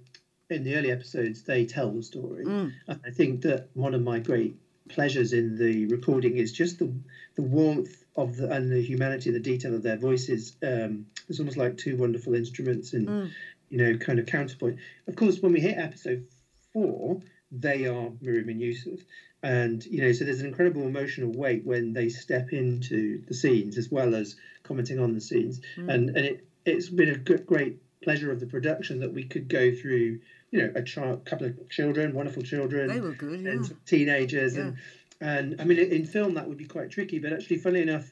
[0.51, 2.45] in the early episodes they tell the story.
[2.45, 2.73] Mm.
[2.89, 4.57] I think that one of my great
[4.89, 6.93] pleasures in the recording is just the
[7.37, 10.57] the warmth of the and the humanity, the detail of their voices.
[10.63, 13.31] Um, it's almost like two wonderful instruments and mm.
[13.69, 14.79] you know, kind of counterpoint.
[15.07, 16.27] Of course, when we hit episode
[16.73, 19.01] four, they are Miriam and Yusuf.
[19.43, 23.79] And, you know, so there's an incredible emotional weight when they step into the scenes
[23.79, 25.61] as well as commenting on the scenes.
[25.77, 25.95] Mm.
[25.95, 29.49] And, and it, it's been a good, great pleasure of the production that we could
[29.49, 32.89] go through, you know, a child, couple of children, wonderful children.
[32.89, 33.51] They were good, yeah.
[33.53, 34.57] And teenagers.
[34.57, 34.63] Yeah.
[34.63, 34.77] And,
[35.21, 38.11] and I mean, in film, that would be quite tricky, but actually, funnily enough,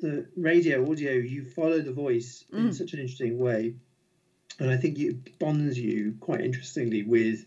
[0.00, 2.58] the radio, audio, you follow the voice mm.
[2.58, 3.74] in such an interesting way.
[4.58, 7.44] And I think it bonds you quite interestingly with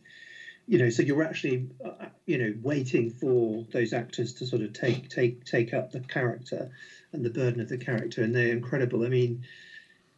[0.69, 4.71] you know, so you're actually, uh, you know, waiting for those actors to sort of
[4.71, 6.69] take take take up the character
[7.11, 9.03] and the burden of the character, and they're incredible.
[9.03, 9.43] I mean,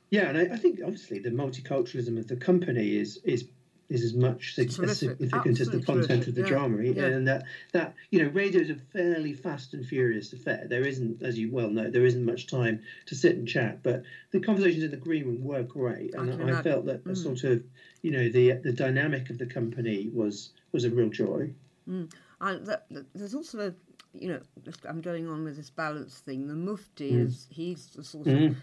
[0.09, 3.45] yeah, and I, I think obviously the multiculturalism of the company is is
[3.91, 6.27] is as much as significant as the content terrific.
[6.29, 6.47] of the yeah.
[6.47, 7.03] drama, yeah.
[7.03, 10.65] and that that you know, radio is a fairly fast and furious affair.
[10.67, 14.03] There isn't, as you well know, there isn't much time to sit and chat, but
[14.31, 17.17] the conversations in the green room were great, and I, I felt that mm.
[17.17, 17.63] sort of,
[18.01, 21.51] you know, the the dynamic of the company was was a real joy.
[21.89, 22.11] Mm.
[22.39, 23.73] And that, there's also a,
[24.17, 24.39] you know,
[24.87, 26.47] I'm going on with this balance thing.
[26.47, 27.27] The Mufti mm.
[27.27, 28.55] is he's the sort of mm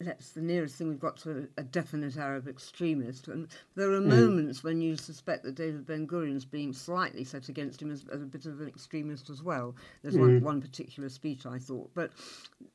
[0.00, 3.28] that's the nearest thing we've got to a, a definite Arab extremist.
[3.28, 4.06] And there are mm.
[4.06, 8.22] moments when you suspect that David Ben Gurion's being slightly set against him as, as,
[8.22, 9.74] a bit of an extremist as well.
[10.02, 10.20] There's mm.
[10.20, 12.12] one, one particular speech I thought, but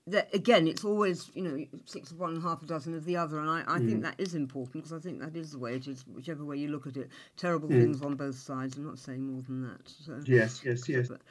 [0.07, 3.17] that, again, it's always you know six of one and half a dozen of the
[3.17, 3.87] other, and I, I mm.
[3.87, 6.05] think that is important because I think that is the way it is.
[6.07, 7.79] Whichever way you look at it, terrible mm.
[7.79, 8.77] things on both sides.
[8.77, 9.87] I'm not saying more than that.
[9.87, 11.07] So, yes, yes, yes.
[11.07, 11.21] But,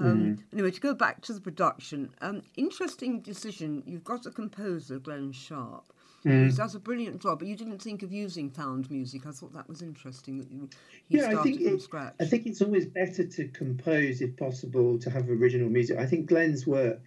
[0.00, 0.42] um, mm.
[0.52, 3.82] Anyway, to go back to the production, um, interesting decision.
[3.86, 5.84] You've got a composer, Glenn Sharp,
[6.24, 6.50] mm.
[6.50, 9.26] who does a brilliant job, but you didn't think of using found music.
[9.26, 10.68] I thought that was interesting that you
[11.08, 12.14] he yeah, started I think from it, scratch.
[12.20, 15.98] I think it's always better to compose, if possible, to have original music.
[15.98, 17.00] I think Glenn's work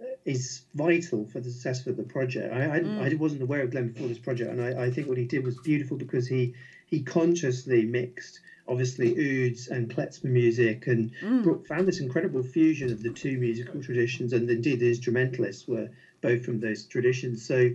[0.00, 2.52] uh, is vital for the success of the project.
[2.52, 3.12] I, I, mm.
[3.12, 5.44] I wasn't aware of Glenn before this project, and I, I think what he did
[5.44, 6.54] was beautiful because he
[6.86, 11.66] he consciously mixed obviously ouds and klezmer music and mm.
[11.66, 15.88] found this incredible fusion of the two musical traditions and indeed the instrumentalists were
[16.22, 17.70] both from those traditions so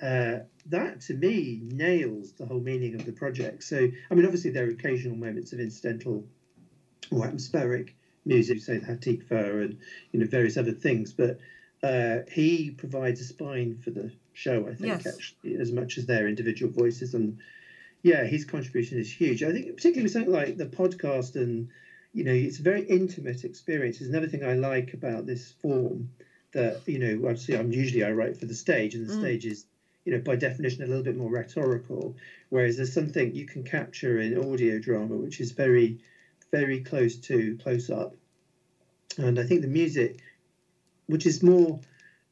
[0.00, 4.50] uh, that to me nails the whole meaning of the project so i mean obviously
[4.50, 6.24] there are occasional moments of incidental
[7.10, 9.78] or atmospheric music say the hatikva and
[10.12, 11.38] you know various other things but
[11.80, 15.06] uh, he provides a spine for the show i think yes.
[15.06, 17.38] actually as much as their individual voices and
[18.02, 19.42] yeah, his contribution is huge.
[19.42, 21.68] I think particularly with something like the podcast and
[22.12, 24.00] you know, it's a very intimate experience.
[24.00, 26.10] It's another thing I like about this form
[26.52, 29.20] that, you know, obviously I'm usually I write for the stage and the mm.
[29.20, 29.66] stage is,
[30.04, 32.16] you know, by definition a little bit more rhetorical.
[32.48, 35.98] Whereas there's something you can capture in audio drama which is very,
[36.50, 38.16] very close to close up.
[39.18, 40.20] And I think the music,
[41.06, 41.78] which is more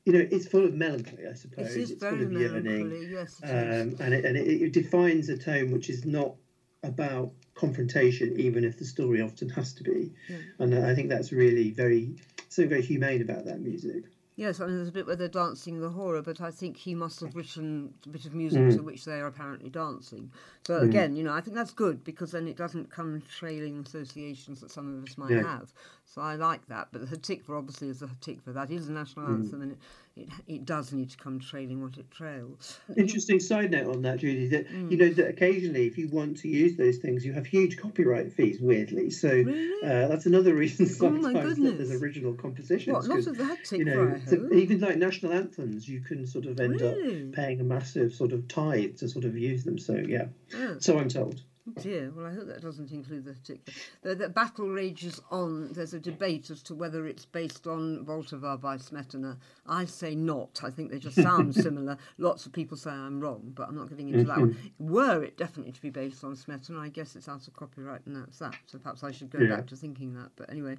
[0.06, 1.74] you know, it's full of melancholy, I suppose.
[1.74, 3.40] It is it's very full of melancholy, yes.
[3.42, 6.36] It um, and it, and it, it, defines a tone which is not
[6.84, 10.12] about confrontation, even if the story often has to be.
[10.28, 10.36] Yeah.
[10.60, 12.14] And I think that's really very,
[12.48, 14.04] so very humane about that music.
[14.36, 16.94] Yes, I mean, there's a bit where they're dancing the hora, but I think he
[16.94, 18.76] must have written a bit of music mm.
[18.76, 20.30] to which they are apparently dancing.
[20.66, 20.84] So mm.
[20.84, 24.70] again, you know, I think that's good because then it doesn't come trailing associations that
[24.70, 25.42] some of us might yeah.
[25.42, 25.72] have.
[26.16, 26.88] So I like that.
[26.92, 28.54] But the Hatikva obviously is the Hatikva.
[28.54, 29.34] That is the national mm.
[29.34, 29.78] anthem, and it,
[30.16, 32.80] it, it does need to come trailing what it trails.
[32.96, 34.48] Interesting side note on that, Judy.
[34.48, 34.90] That mm.
[34.90, 38.32] you know that occasionally, if you want to use those things, you have huge copyright
[38.32, 38.62] fees.
[38.62, 39.82] Weirdly, so really?
[39.84, 42.94] uh, that's another reason oh sometimes oh that there's original compositions.
[42.94, 46.58] What, not of that you know, so even like national anthems, you can sort of
[46.58, 47.26] end really?
[47.28, 49.78] up paying a massive sort of tithe to sort of use them.
[49.78, 50.76] So yeah, yeah.
[50.78, 51.42] so I'm told.
[51.80, 52.12] Dear.
[52.14, 53.76] Well, I hope that doesn't include the particular.
[54.02, 55.72] The, the, battle rages on.
[55.72, 59.36] There's a debate as to whether it's based on Vltava by Smetana.
[59.66, 60.60] I say not.
[60.62, 61.98] I think they just sound similar.
[62.18, 64.54] Lots of people say I'm wrong, but I'm not getting into that one.
[64.54, 64.92] Mm-hmm.
[64.92, 68.14] Were it definitely to be based on Smetana, I guess it's out of copyright, and
[68.14, 68.54] that's that.
[68.66, 69.56] So perhaps I should go yeah.
[69.56, 70.30] back to thinking that.
[70.36, 70.76] But anyway,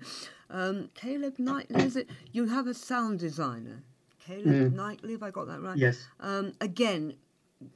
[0.50, 2.10] um, Caleb Knightley, is it?
[2.32, 3.84] You have a sound designer.
[4.26, 4.74] Caleb mm.
[4.74, 5.78] Knightley, have I got that right?
[5.78, 6.08] Yes.
[6.22, 7.16] Um, again,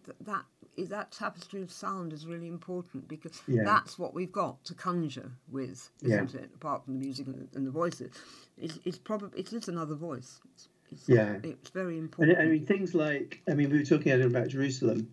[0.05, 0.45] th- that
[0.77, 3.63] that tapestry of sound is really important because yeah.
[3.63, 6.41] that's what we've got to conjure with, isn't yeah.
[6.41, 6.49] it?
[6.55, 8.11] Apart from the music and the, and the voices,
[8.57, 10.39] it's, it's probably it is another voice.
[10.53, 12.37] It's, it's, yeah, it's very important.
[12.37, 15.09] And, I mean, things like I mean, we were talking earlier about Jerusalem.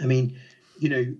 [0.00, 0.38] I mean,
[0.78, 1.14] you know,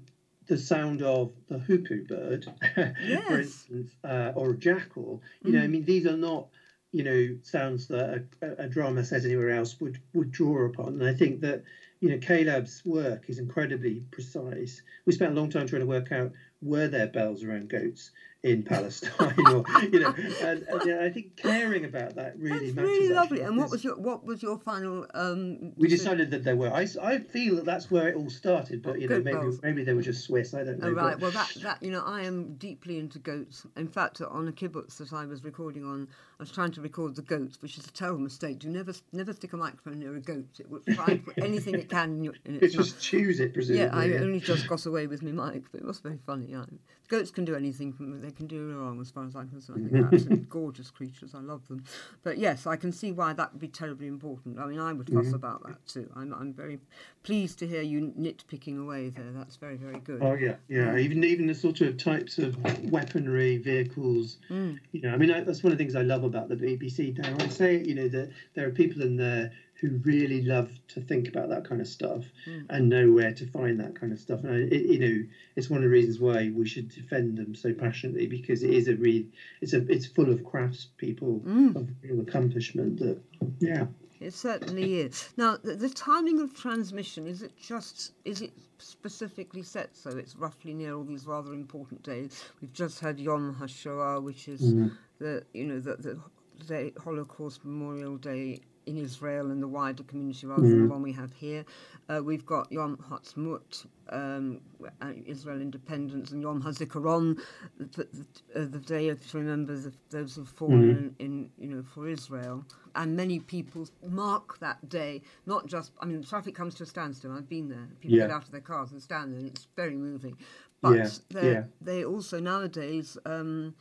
[0.46, 3.24] the sound of the hoopoe bird, yes.
[3.26, 5.22] for instance, uh, or a jackal.
[5.42, 5.54] You mm.
[5.54, 6.48] know, I mean, these are not
[6.92, 11.00] you know sounds that a, a, drama set anywhere else would would draw upon.
[11.00, 11.64] And I think that
[12.02, 14.82] you know, Caleb's work is incredibly precise.
[15.06, 18.10] We spent a long time trying to work out were there bells around goats
[18.42, 22.90] in Palestine, or you know, and, and I think caring about that really that's matters.
[22.90, 23.40] really lovely.
[23.40, 25.06] And what was your what was your final?
[25.14, 26.72] Um, we decided that there were.
[26.72, 29.94] I, I feel that that's where it all started, but you know, maybe maybe they
[29.94, 30.54] were just Swiss.
[30.54, 30.88] I don't know.
[30.88, 31.12] Oh, right.
[31.12, 31.20] But...
[31.22, 33.64] Well, that that you know, I am deeply into goats.
[33.76, 36.08] In fact, on a kibbutz that I was recording on,
[36.40, 38.58] I was trying to record the goats, which is a terrible mistake.
[38.58, 40.48] Do never never stick a microphone near a goat.
[40.58, 43.84] It will try anything it can in, your, in its just choose it, presumably.
[43.84, 44.20] Yeah, I yeah.
[44.20, 46.46] only just got away with my mic, but it was very funny.
[46.46, 46.64] Yeah.
[47.12, 47.92] Goats can do anything.
[48.22, 49.90] They can do wrong, as far as I'm concerned.
[49.90, 51.34] They're absolutely gorgeous creatures.
[51.34, 51.84] I love them.
[52.22, 54.58] But yes, I can see why that would be terribly important.
[54.58, 55.34] I mean, I would fuss mm-hmm.
[55.34, 56.10] about that too.
[56.16, 56.78] I'm, I'm very
[57.22, 59.30] pleased to hear you nitpicking away there.
[59.30, 60.22] That's very, very good.
[60.22, 60.96] Oh yeah, yeah.
[60.96, 62.56] Even even the sort of types of
[62.90, 64.38] weaponry, vehicles.
[64.48, 64.80] Mm.
[64.92, 67.14] You know, I mean, I, that's one of the things I love about the BBC.
[67.14, 67.86] Dare I say it?
[67.86, 71.68] You know, that there are people in there who really love to think about that
[71.68, 72.64] kind of stuff mm.
[72.70, 74.44] and know where to find that kind of stuff.
[74.44, 77.56] And I, it, you know, it's one of the reasons why we should defend them
[77.56, 79.24] so passionately because it is a real,
[79.60, 81.74] it's a, it's full of craftspeople mm.
[81.74, 83.00] of real accomplishment.
[83.00, 83.20] That,
[83.58, 83.86] yeah.
[84.20, 85.30] It certainly is.
[85.36, 90.36] Now, the, the, timing of transmission is it just is it specifically set so it's
[90.36, 92.44] roughly near all these rather important days?
[92.60, 94.96] We've just had Yom HaShoah, which is mm.
[95.18, 96.20] the you know the, the
[96.68, 100.70] the Holocaust Memorial Day in Israel and the wider community rather mm.
[100.70, 100.92] than the mm-hmm.
[100.92, 101.64] one we have here.
[102.08, 104.60] Uh, we've got Yom Ha'atzmaut, um,
[105.00, 107.38] uh, Israel independence, and Yom HaZikaron,
[107.78, 111.24] the, the, uh, the day to remember the, those who've fallen mm.
[111.24, 112.64] in, you know, for Israel.
[112.94, 117.32] And many people mark that day, not just, I mean, traffic comes to a standstill.
[117.32, 117.88] I've been there.
[118.00, 118.26] People yeah.
[118.26, 120.36] get out of their cars and stand there, and it's very moving.
[120.82, 120.96] But
[121.30, 121.40] yeah.
[121.42, 121.62] Yeah.
[121.80, 123.74] they also nowadays, um,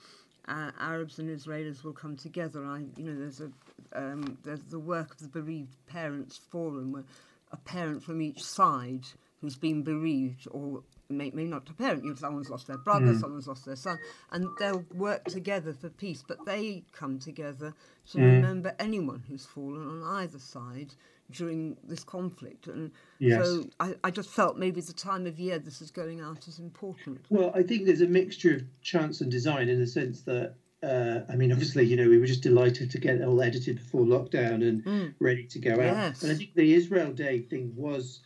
[0.51, 2.65] uh, Arabs and Israelis will come together.
[2.65, 3.51] I, you know, there's a
[3.93, 7.05] um, there's the work of the bereaved parents forum, where
[7.51, 9.05] a parent from each side
[9.39, 13.07] who's been bereaved or may, may not a parent, you know, someone's lost their brother,
[13.07, 13.19] mm.
[13.19, 13.97] someone's lost their son,
[14.31, 16.23] and they'll work together for peace.
[16.25, 17.73] But they come together
[18.11, 18.21] to mm.
[18.21, 20.93] remember anyone who's fallen on either side
[21.31, 22.67] during this conflict.
[22.67, 23.45] And yes.
[23.45, 26.59] so I, I, just felt maybe the time of year this is going out is
[26.59, 27.25] important.
[27.29, 30.55] Well, I think there's a mixture of chance and design in the sense that.
[30.83, 33.75] Uh, I mean, obviously, you know, we were just delighted to get it all edited
[33.75, 35.13] before lockdown and mm.
[35.19, 35.77] ready to go out.
[35.77, 36.23] Yes.
[36.23, 38.21] And I think the Israel Day thing was,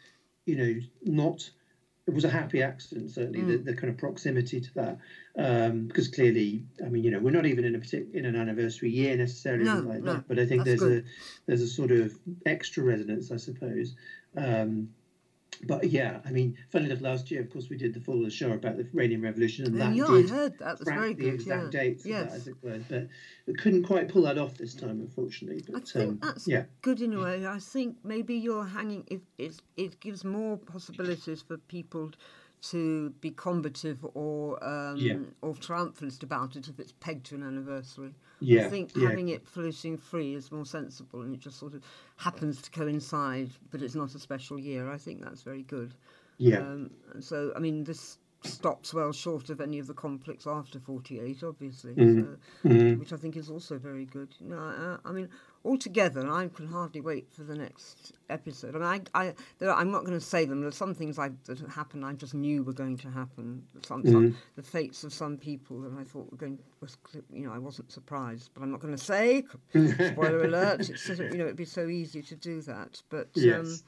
[0.45, 1.49] you know, not
[2.07, 3.47] it was a happy accident, certainly mm.
[3.47, 4.97] the, the kind of proximity to that,
[5.37, 8.35] um, because clearly, I mean, you know, we're not even in a partic- in an
[8.35, 11.03] anniversary year necessarily no, like no, that, but I think there's good.
[11.03, 11.07] a
[11.47, 12.13] there's a sort of
[12.45, 13.95] extra resonance, I suppose.
[14.37, 14.89] Um,
[15.63, 18.51] but yeah, I mean, funny enough, last year, of course, we did the full show
[18.51, 20.79] about the Iranian Revolution, and that yeah, did I heard that.
[20.79, 21.33] was very the good.
[21.35, 21.79] exact yeah.
[21.79, 22.29] dates yes.
[22.29, 22.79] that, as it were.
[22.89, 23.07] But
[23.45, 25.63] we couldn't quite pull that off this time, unfortunately.
[25.65, 26.63] But I think um, that's yeah.
[26.81, 27.45] good in a way.
[27.45, 29.03] I think maybe you're hanging.
[29.07, 32.11] It, it, it gives more possibilities for people
[32.71, 35.17] to be combative or um, yeah.
[35.41, 38.13] or triumphalist about it if it's pegged to an anniversary.
[38.39, 39.09] Yeah, I think yeah.
[39.09, 41.83] having it floating free is more sensible, and it just sort of
[42.17, 44.91] happens to coincide, but it's not a special year.
[44.91, 45.93] I think that's very good.
[46.37, 46.59] Yeah.
[46.59, 51.43] Um, so I mean, this stops well short of any of the conflicts after 48,
[51.43, 52.37] obviously, mm.
[52.63, 52.99] so, mm.
[52.99, 54.29] which I think is also very good.
[54.39, 55.29] You know, I, I, mean,
[55.63, 58.75] altogether, I can hardly wait for the next episode.
[58.75, 60.61] And I I, I, am not going to say them.
[60.61, 63.63] There's some things I, that happened I just knew were going to happen.
[63.85, 64.11] Some, mm.
[64.11, 66.97] some, the fates of some people that I thought were going, was,
[67.31, 68.51] you know, I wasn't surprised.
[68.53, 69.43] But I'm not going to say.
[69.69, 70.89] Spoiler alert!
[70.89, 73.01] It's you know, it'd be so easy to do that.
[73.09, 73.59] But yes.
[73.59, 73.79] um,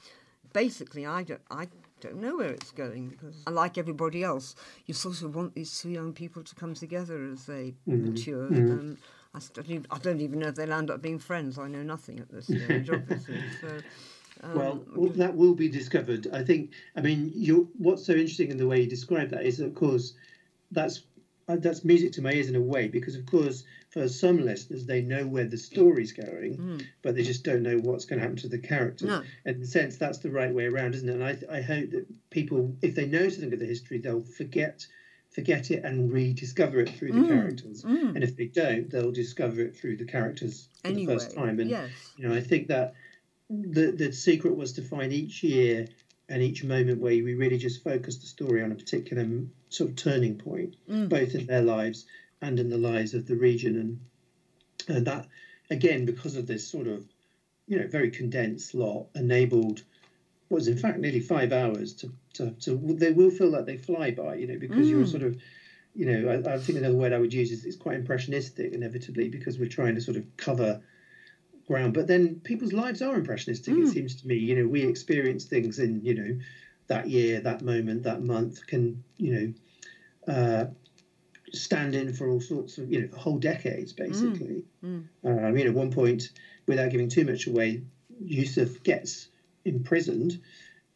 [0.54, 1.68] basically, I don't, I
[2.00, 4.56] don't know where it's going because, like everybody else,
[4.86, 8.12] you sort of want these two young people to come together as they mm-hmm.
[8.12, 8.50] mature.
[8.50, 8.72] Mm-hmm.
[8.72, 8.98] Um,
[9.34, 11.58] I, don't, I don't even know if they'll end up being friends.
[11.58, 13.42] I know nothing at this stage, obviously.
[13.62, 13.78] So,
[14.44, 16.28] um, well, that will be discovered.
[16.32, 16.72] I think.
[16.96, 17.32] I mean,
[17.78, 20.14] what's so interesting in the way you describe that is, of course,
[20.72, 21.04] that's
[21.48, 25.02] that's music to my ears in a way because, of course, for some listeners, they
[25.02, 26.86] know where the story's going, mm.
[27.02, 29.08] but they just don't know what's going to happen to the characters.
[29.08, 29.24] No.
[29.46, 31.14] In a sense, that's the right way around, isn't it?
[31.14, 34.86] And I, I hope that people, if they know something of the history, they'll forget
[35.30, 37.28] forget it and rediscover it through the mm.
[37.28, 37.84] characters.
[37.84, 38.16] Mm.
[38.16, 41.60] And if they don't, they'll discover it through the characters for anyway, the first time.
[41.60, 41.90] And yes.
[42.18, 42.96] you know, I think that
[43.50, 45.88] the the secret was to find each year
[46.30, 49.26] and each moment where we really just focus the story on a particular
[49.70, 51.10] sort of turning point, mm.
[51.10, 52.06] both in their lives
[52.42, 53.76] and in the lives of the region.
[54.88, 55.28] And, and that,
[55.70, 57.06] again, because of this sort of,
[57.68, 59.84] you know, very condensed lot, enabled
[60.50, 64.12] was in fact nearly five hours to, to, to they will feel like they fly
[64.12, 64.92] by, you know, because mm.
[64.92, 65.38] you're sort of,
[65.94, 69.30] you know, I, I, think another word I would use is it's quite impressionistic, inevitably,
[69.30, 70.82] because we're trying to sort of cover
[71.68, 71.94] ground.
[71.94, 73.84] But then people's lives are impressionistic, mm.
[73.84, 74.36] it seems to me.
[74.36, 76.40] You know, we experience things in, you know,
[76.88, 79.34] that year, that moment, that month can, you
[80.28, 80.66] know, uh,
[81.54, 84.64] stand in for all sorts of, you know, whole decades, basically.
[84.84, 85.06] Mm.
[85.24, 85.46] Mm.
[85.46, 86.30] I mean, at one point,
[86.66, 87.84] without giving too much away,
[88.20, 89.30] Yusuf gets
[89.66, 90.42] imprisoned.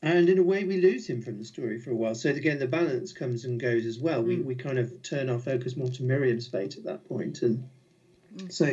[0.03, 2.15] And in a way, we lose him from the story for a while.
[2.15, 4.23] So again, the balance comes and goes as well.
[4.23, 4.45] We, mm.
[4.45, 7.69] we kind of turn our focus more to Miriam's fate at that point, and
[8.35, 8.51] mm.
[8.51, 8.65] so,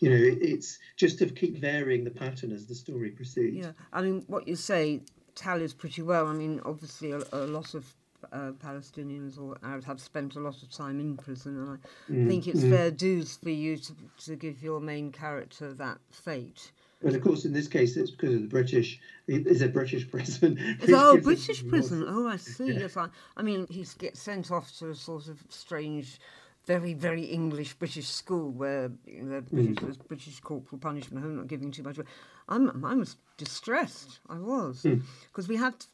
[0.00, 3.56] you know, it's just to keep varying the pattern as the story proceeds.
[3.56, 5.00] Yeah, I mean, what you say
[5.36, 6.26] tallies pretty well.
[6.26, 7.94] I mean, obviously, a, a lot of
[8.32, 12.28] uh, Palestinians or Arabs have spent a lot of time in prison, and I mm,
[12.28, 12.70] think it's mm.
[12.70, 13.92] fair dues for you to,
[14.24, 16.72] to give your main character that fate.
[17.02, 19.00] But of course, in this case, it's because of the British.
[19.28, 20.78] It's a British prison.
[20.88, 22.04] oh, British prison.
[22.06, 22.68] Oh, I see.
[22.68, 22.80] Yeah.
[22.80, 26.20] Yes, I, I mean, he gets sent off to a sort of strange
[26.66, 30.08] very, very English British school where you know, British, mm.
[30.08, 31.24] British corporal punishment.
[31.24, 32.06] I'm not giving too much away.
[32.48, 34.20] I'm, I was distressed.
[34.28, 35.48] I was because mm.
[35.48, 35.86] we have to.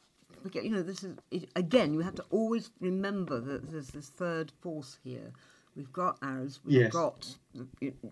[0.61, 1.93] You know, this is it, again.
[1.93, 5.31] You have to always remember that there's this third force here.
[5.75, 6.91] We've got Arabs, we've yes.
[6.91, 7.35] got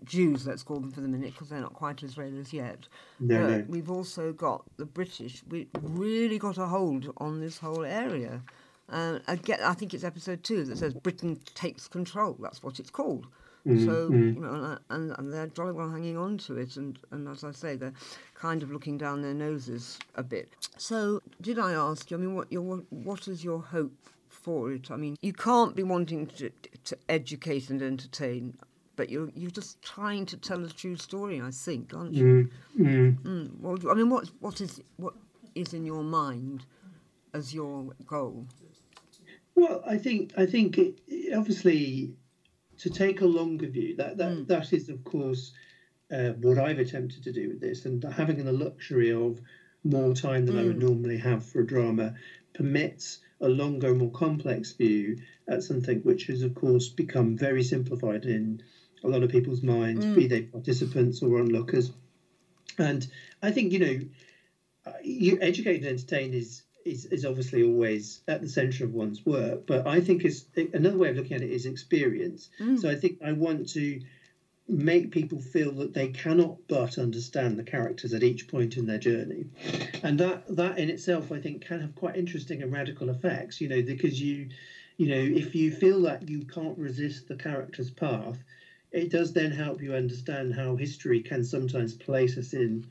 [0.04, 2.88] Jews, let's call them for the minute, because they're not quite Israelis yet.
[3.20, 3.64] No, but no.
[3.68, 5.44] we've also got the British.
[5.48, 8.42] We really got a hold on this whole area.
[8.92, 12.36] Uh, again, I think it's episode two that says Britain takes control.
[12.40, 13.26] That's what it's called.
[13.66, 13.86] Mm-hmm.
[13.86, 14.34] So mm-hmm.
[14.34, 17.52] you know, and, and they're jolly well hanging on to it, and, and as I
[17.52, 17.94] say, they're
[18.34, 20.52] kind of looking down their noses a bit.
[20.76, 22.16] So, did I ask you?
[22.16, 23.92] I mean, what your what is your hope
[24.28, 24.90] for it?
[24.90, 26.50] I mean, you can't be wanting to
[26.84, 28.58] to educate and entertain,
[28.96, 31.40] but you're you're just trying to tell a true story.
[31.40, 32.50] I think, aren't you?
[32.76, 33.28] Mm-hmm.
[33.28, 33.60] Mm.
[33.60, 35.14] Well, I mean, what what is what
[35.54, 36.66] is in your mind
[37.32, 38.44] as your goal?
[39.54, 41.00] Well, I think I think it,
[41.36, 42.14] obviously
[42.78, 44.46] to take a longer view that that, mm.
[44.48, 45.52] that is of course
[46.12, 49.40] uh, what I've attempted to do with this, and having the luxury of
[49.84, 50.60] more time than mm.
[50.60, 50.88] I would mm.
[50.88, 52.14] normally have for a drama
[52.54, 58.24] permits a longer, more complex view at something which has of course become very simplified
[58.24, 58.62] in
[59.04, 60.14] a lot of people's minds, mm.
[60.14, 61.92] be they participants or onlookers.
[62.78, 63.06] And
[63.42, 64.00] I think you know,
[64.86, 69.24] uh, you educate and entertain is is, is obviously always at the center of one's
[69.24, 69.66] work.
[69.66, 72.50] But I think is another way of looking at it is experience.
[72.60, 72.80] Mm.
[72.80, 74.00] So I think I want to
[74.68, 78.98] make people feel that they cannot but understand the characters at each point in their
[78.98, 79.44] journey
[80.02, 83.68] and that that in itself i think can have quite interesting and radical effects you
[83.68, 84.48] know because you
[84.98, 88.38] you know if you feel that you can't resist the character's path
[88.92, 92.86] it does then help you understand how history can sometimes place us in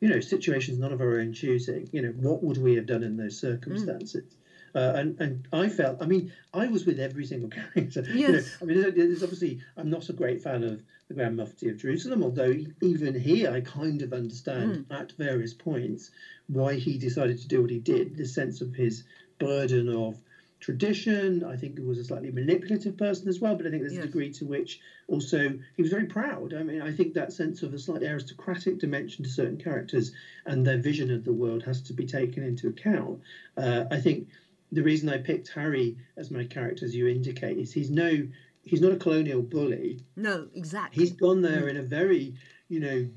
[0.00, 1.88] you know, situations none of our own choosing.
[1.92, 4.24] You know, what would we have done in those circumstances?
[4.24, 4.36] Mm.
[4.74, 8.04] Uh, and and I felt, I mean, I was with every single character.
[8.12, 8.12] Yes.
[8.12, 11.70] You know, I mean, there's obviously, I'm not a great fan of the Grand Mufti
[11.70, 15.00] of Jerusalem, although even here I kind of understand mm.
[15.00, 16.10] at various points
[16.48, 18.16] why he decided to do what he did.
[18.16, 19.04] The sense of his
[19.38, 20.20] burden of
[20.60, 21.44] tradition.
[21.44, 24.04] I think he was a slightly manipulative person as well, but I think there's yes.
[24.04, 26.54] a degree to which also he was very proud.
[26.54, 30.12] I mean, I think that sense of a slightly aristocratic dimension to certain characters
[30.44, 33.20] and their vision of the world has to be taken into account.
[33.56, 34.28] Uh, I think
[34.72, 38.26] the reason I picked Harry as my character, as you indicate, is he's no
[38.62, 40.00] he's not a colonial bully.
[40.16, 41.02] No, exactly.
[41.02, 41.70] He's gone there mm.
[41.70, 42.34] in a very
[42.68, 43.08] you know,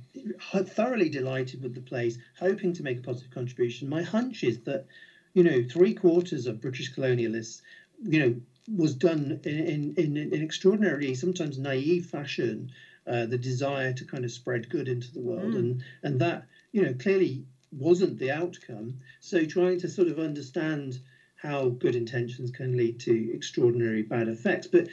[0.64, 3.90] thoroughly delighted with the place, hoping to make a positive contribution.
[3.90, 4.86] My hunch is that,
[5.34, 7.62] you know, three quarters of British colonialists,
[8.04, 8.36] you know,
[8.76, 12.72] was done in, in, in an extraordinarily, sometimes naive fashion,
[13.08, 15.54] uh, the desire to kind of spread good into the world.
[15.54, 15.60] Mm.
[15.60, 19.00] And, and that, you know, clearly wasn't the outcome.
[19.20, 21.00] So trying to sort of understand
[21.36, 24.68] how good intentions can lead to extraordinary bad effects.
[24.68, 24.88] But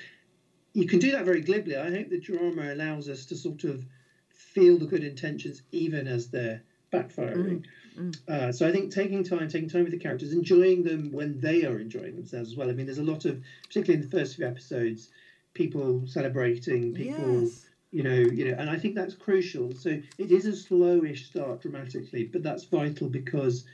[0.73, 1.77] you can do that very glibly.
[1.77, 3.85] I hope the drama allows us to sort of
[4.29, 6.63] feel the good intentions even as they're
[6.93, 7.61] backfiring.
[7.61, 7.65] Mm,
[7.97, 8.29] mm.
[8.29, 11.65] Uh, so I think taking time, taking time with the characters, enjoying them when they
[11.65, 12.69] are enjoying themselves as well.
[12.69, 15.09] I mean, there's a lot of, particularly in the first few episodes,
[15.55, 17.43] people celebrating, people.
[17.43, 17.67] Yes.
[17.93, 19.73] You know, you know, and I think that's crucial.
[19.75, 23.65] So it is a slowish start dramatically, but that's vital because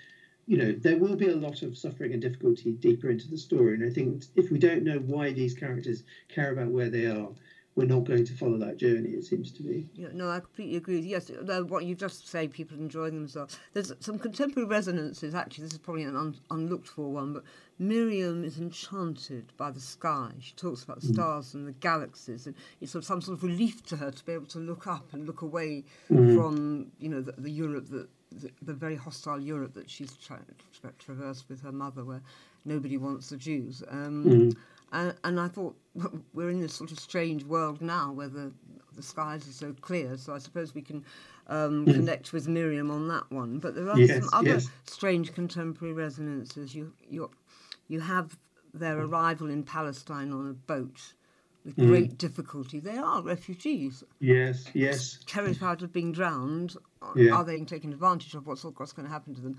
[0.47, 3.75] you know, there will be a lot of suffering and difficulty deeper into the story.
[3.75, 7.29] And I think if we don't know why these characters care about where they are,
[7.75, 9.11] we're not going to follow that journey.
[9.11, 9.87] It seems to me.
[9.95, 11.01] Yeah, no, I completely agree.
[11.01, 11.31] Yes,
[11.69, 13.59] what you just say, people enjoying themselves.
[13.73, 15.35] There's some contemporary resonances.
[15.35, 17.45] Actually, this is probably an un- unlooked for one, but
[17.79, 20.33] Miriam is enchanted by the sky.
[20.41, 21.15] She talks about mm.
[21.15, 24.25] stars and the galaxies, and it's sort of some sort of relief to her to
[24.25, 26.37] be able to look up and look away mm.
[26.37, 30.41] from, you know, the, the Europe that the, the, very hostile Europe that she's tra-
[30.81, 32.23] tra- traversed with her mother, where
[32.65, 33.83] nobody wants the Jews.
[33.91, 34.57] Um, mm.
[34.93, 35.75] And, and I thought
[36.35, 38.53] we're in this sort of strange world now where the,
[38.95, 40.17] the skies are so clear.
[40.17, 41.05] So I suppose we can
[41.49, 41.95] um, mm.
[41.95, 43.59] connect with Miriam on that one.
[43.59, 44.69] But there are yes, some other yes.
[44.85, 46.75] strange contemporary resonances.
[46.75, 47.31] You you
[47.89, 48.37] you have
[48.75, 51.15] their arrival in Palestine on a boat
[51.65, 51.87] with mm.
[51.87, 52.81] great difficulty.
[52.81, 54.05] They are refugees.
[54.21, 55.19] Yes, yes.
[55.27, 56.77] Terrified of being drowned.
[57.15, 57.33] Yeah.
[57.33, 59.59] Are they taking advantage of what's, what's going to happen to them?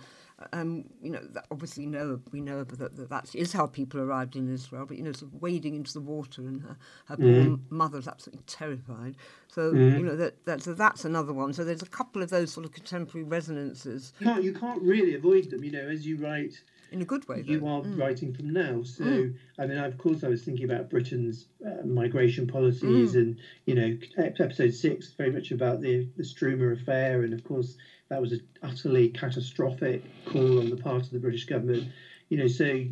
[0.51, 1.21] Um, you know,
[1.51, 4.85] obviously, know we know that, that that is how people arrived in Israel.
[4.85, 7.47] But you know, sort of wading into the water, and her, her mm.
[7.47, 9.15] poor mother's absolutely terrified.
[9.47, 9.99] So mm.
[9.99, 11.53] you know that, that so that's another one.
[11.53, 14.13] So there's a couple of those sort of contemporary resonances.
[14.19, 15.63] You can't, you can't really avoid them.
[15.63, 16.61] You know, as you write
[16.93, 17.41] in a good way.
[17.41, 17.51] Though.
[17.51, 17.99] You are mm.
[17.99, 19.35] writing from now, so mm.
[19.59, 23.15] I mean, of course, I was thinking about Britain's uh, migration policies, mm.
[23.15, 27.75] and you know, episode six very much about the the Struma affair, and of course,
[28.09, 31.89] that was an utterly catastrophic call on the part of the British government.
[32.29, 32.85] You know, so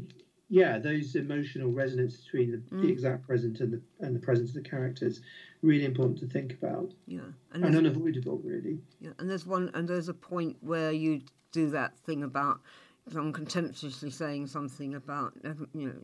[0.50, 2.90] yeah, those emotional resonance between the, the mm.
[2.90, 5.22] exact present and the and the presence of the characters
[5.62, 6.92] really important to think about.
[7.08, 7.22] Yeah,
[7.54, 8.80] and, and unavoidable, really.
[9.00, 11.22] Yeah, and there's one, and there's a point where you
[11.52, 12.62] do that thing about
[13.10, 15.34] someone contemptuously saying something about
[15.74, 16.02] you know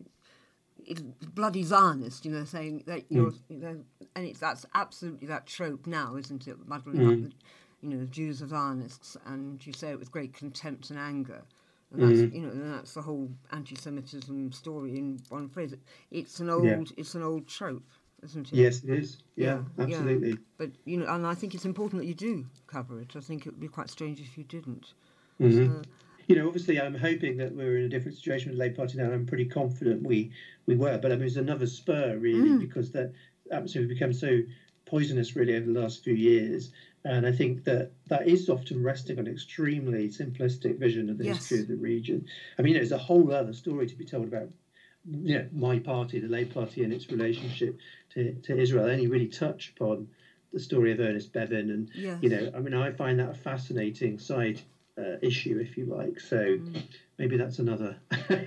[0.86, 3.40] it's bloody Zionist, you know, saying that you're, mm.
[3.50, 3.78] you know,
[4.16, 6.56] and it's that's absolutely that trope now, isn't it?
[6.66, 7.26] Muddling mm.
[7.26, 11.00] up the, you know, Jews are Zionists, and you say it with great contempt and
[11.00, 11.42] anger,
[11.92, 12.34] and that's mm.
[12.34, 15.74] you know, and that's the whole anti-Semitism story in one phrase.
[16.12, 16.82] It's an old, yeah.
[16.96, 17.90] it's an old trope,
[18.24, 18.56] isn't it?
[18.56, 19.18] Yes, it is.
[19.36, 20.30] Yeah, yeah absolutely.
[20.30, 20.36] Yeah.
[20.58, 23.16] But you know, and I think it's important that you do cover it.
[23.16, 24.94] I think it would be quite strange if you didn't.
[25.42, 25.82] Mm-hmm.
[25.82, 25.82] So,
[26.28, 28.98] you know, obviously, I'm hoping that we're in a different situation with the Labour Party
[28.98, 29.12] now.
[29.12, 30.32] I'm pretty confident we
[30.66, 32.60] we were, but I mean, it's another spur really mm.
[32.60, 33.14] because that
[33.50, 34.42] atmosphere has become so
[34.86, 36.72] poisonous really over the last few years.
[37.06, 41.26] And I think that that is often resting on an extremely simplistic vision of the
[41.26, 41.38] yes.
[41.38, 42.26] history of the region.
[42.60, 44.50] I mean, there's a whole other story to be told about
[45.10, 48.86] you know, my party, the Labour Party, and its relationship to, to Israel.
[48.86, 50.10] I only really touch upon
[50.52, 52.22] the story of Ernest Bevin, and yes.
[52.22, 54.60] you know, I mean, I find that a fascinating side
[54.98, 56.20] uh, issue, if you like.
[56.20, 56.84] So mm.
[57.18, 57.98] maybe that's another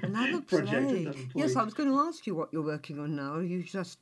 [0.02, 1.16] another project.
[1.34, 3.34] Yes, I was going to ask you what you're working on now.
[3.34, 3.98] Are You just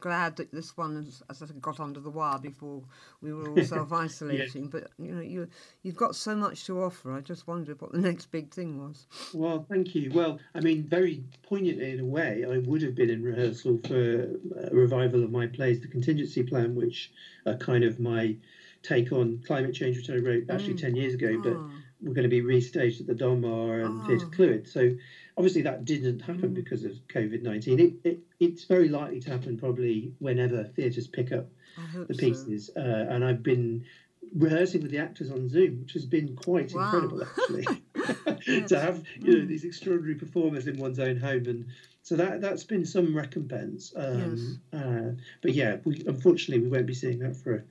[0.00, 2.82] glad that this one has, has got under the wire before
[3.22, 4.64] we were all self-isolating.
[4.64, 4.70] yes.
[4.70, 5.48] But you know, you
[5.82, 7.12] you've got so much to offer.
[7.12, 9.06] I just wondered what the next big thing was.
[9.34, 10.10] Well, thank you.
[10.14, 14.36] Well, I mean, very poignantly in a way, I would have been in rehearsal for
[14.56, 17.10] a revival of my plays, The Contingency Plan, which
[17.46, 18.36] are kind of my
[18.86, 20.80] take on climate change, which I wrote actually mm.
[20.80, 21.42] 10 years ago, oh.
[21.42, 21.56] but
[22.00, 24.06] we're going to be restaged at the Donmar and oh.
[24.06, 24.68] Theatre Clwyd.
[24.68, 24.94] So
[25.36, 26.54] obviously that didn't happen mm.
[26.54, 27.80] because of COVID 19.
[27.80, 31.46] It, it, it's very likely to happen probably whenever theatres pick up
[31.94, 32.70] the pieces.
[32.74, 32.80] So.
[32.80, 33.84] Uh, and I've been
[34.34, 36.84] rehearsing with the actors on Zoom, which has been quite wow.
[36.84, 37.66] incredible actually.
[38.66, 39.48] to have you know mm.
[39.48, 41.66] these extraordinary performers in one's own home and
[42.02, 44.80] so that that's been some recompense um, yes.
[44.80, 45.10] uh,
[45.42, 47.64] but yeah we, unfortunately we won't be seeing that for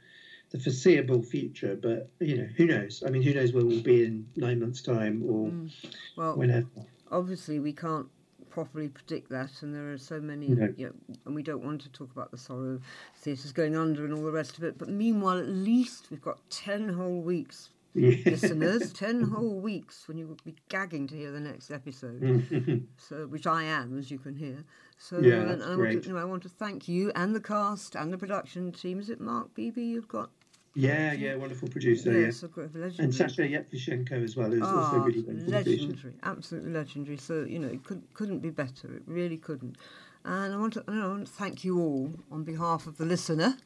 [0.56, 1.78] the foreseeable future.
[1.80, 3.04] But you know, who knows?
[3.06, 5.72] I mean, who knows where we'll be in nine months' time or mm.
[6.16, 6.68] well, whenever.
[7.12, 8.08] Obviously, we can't
[8.50, 11.90] properly predict that, and there are so many, you know, and we don't want to
[11.90, 12.82] talk about the sorrow of
[13.18, 14.78] theatres going under and all the rest of it.
[14.78, 18.94] But meanwhile, at least we've got ten whole weeks listeners.
[18.94, 22.84] Ten whole weeks when you will be gagging to hear the next episode.
[22.98, 24.64] so, which I am, as you can hear.
[24.98, 25.94] So, yeah, and, I, great.
[25.94, 28.72] want to, you know, I want to thank you and the cast and the production
[28.72, 29.00] team.
[29.00, 30.30] Is it Mark Beeby you've got?
[30.76, 32.12] Yeah, yeah, wonderful producer.
[32.12, 32.32] Yeah.
[32.52, 32.94] great- legendary.
[33.00, 37.18] And Sasha Yevtushenko as well, who's also Ah, really legendary, absolutely legendary.
[37.18, 38.94] So you know, it could, couldn't be better.
[38.94, 39.78] It really couldn't.
[40.26, 43.58] And I want to, I want to thank you all on behalf of the listener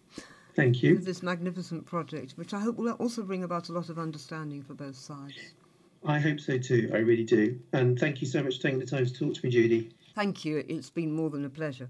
[0.56, 0.98] Thank you.
[1.00, 4.62] for this magnificent project, which I hope will also bring about a lot of understanding
[4.62, 5.54] for both sides.
[6.06, 6.92] I hope so too.
[6.94, 7.60] I really do.
[7.72, 9.90] And thank you so much for taking the time to talk to me, Judy.
[10.16, 10.66] Thank you.
[10.68, 11.88] It's been more than a pleasure.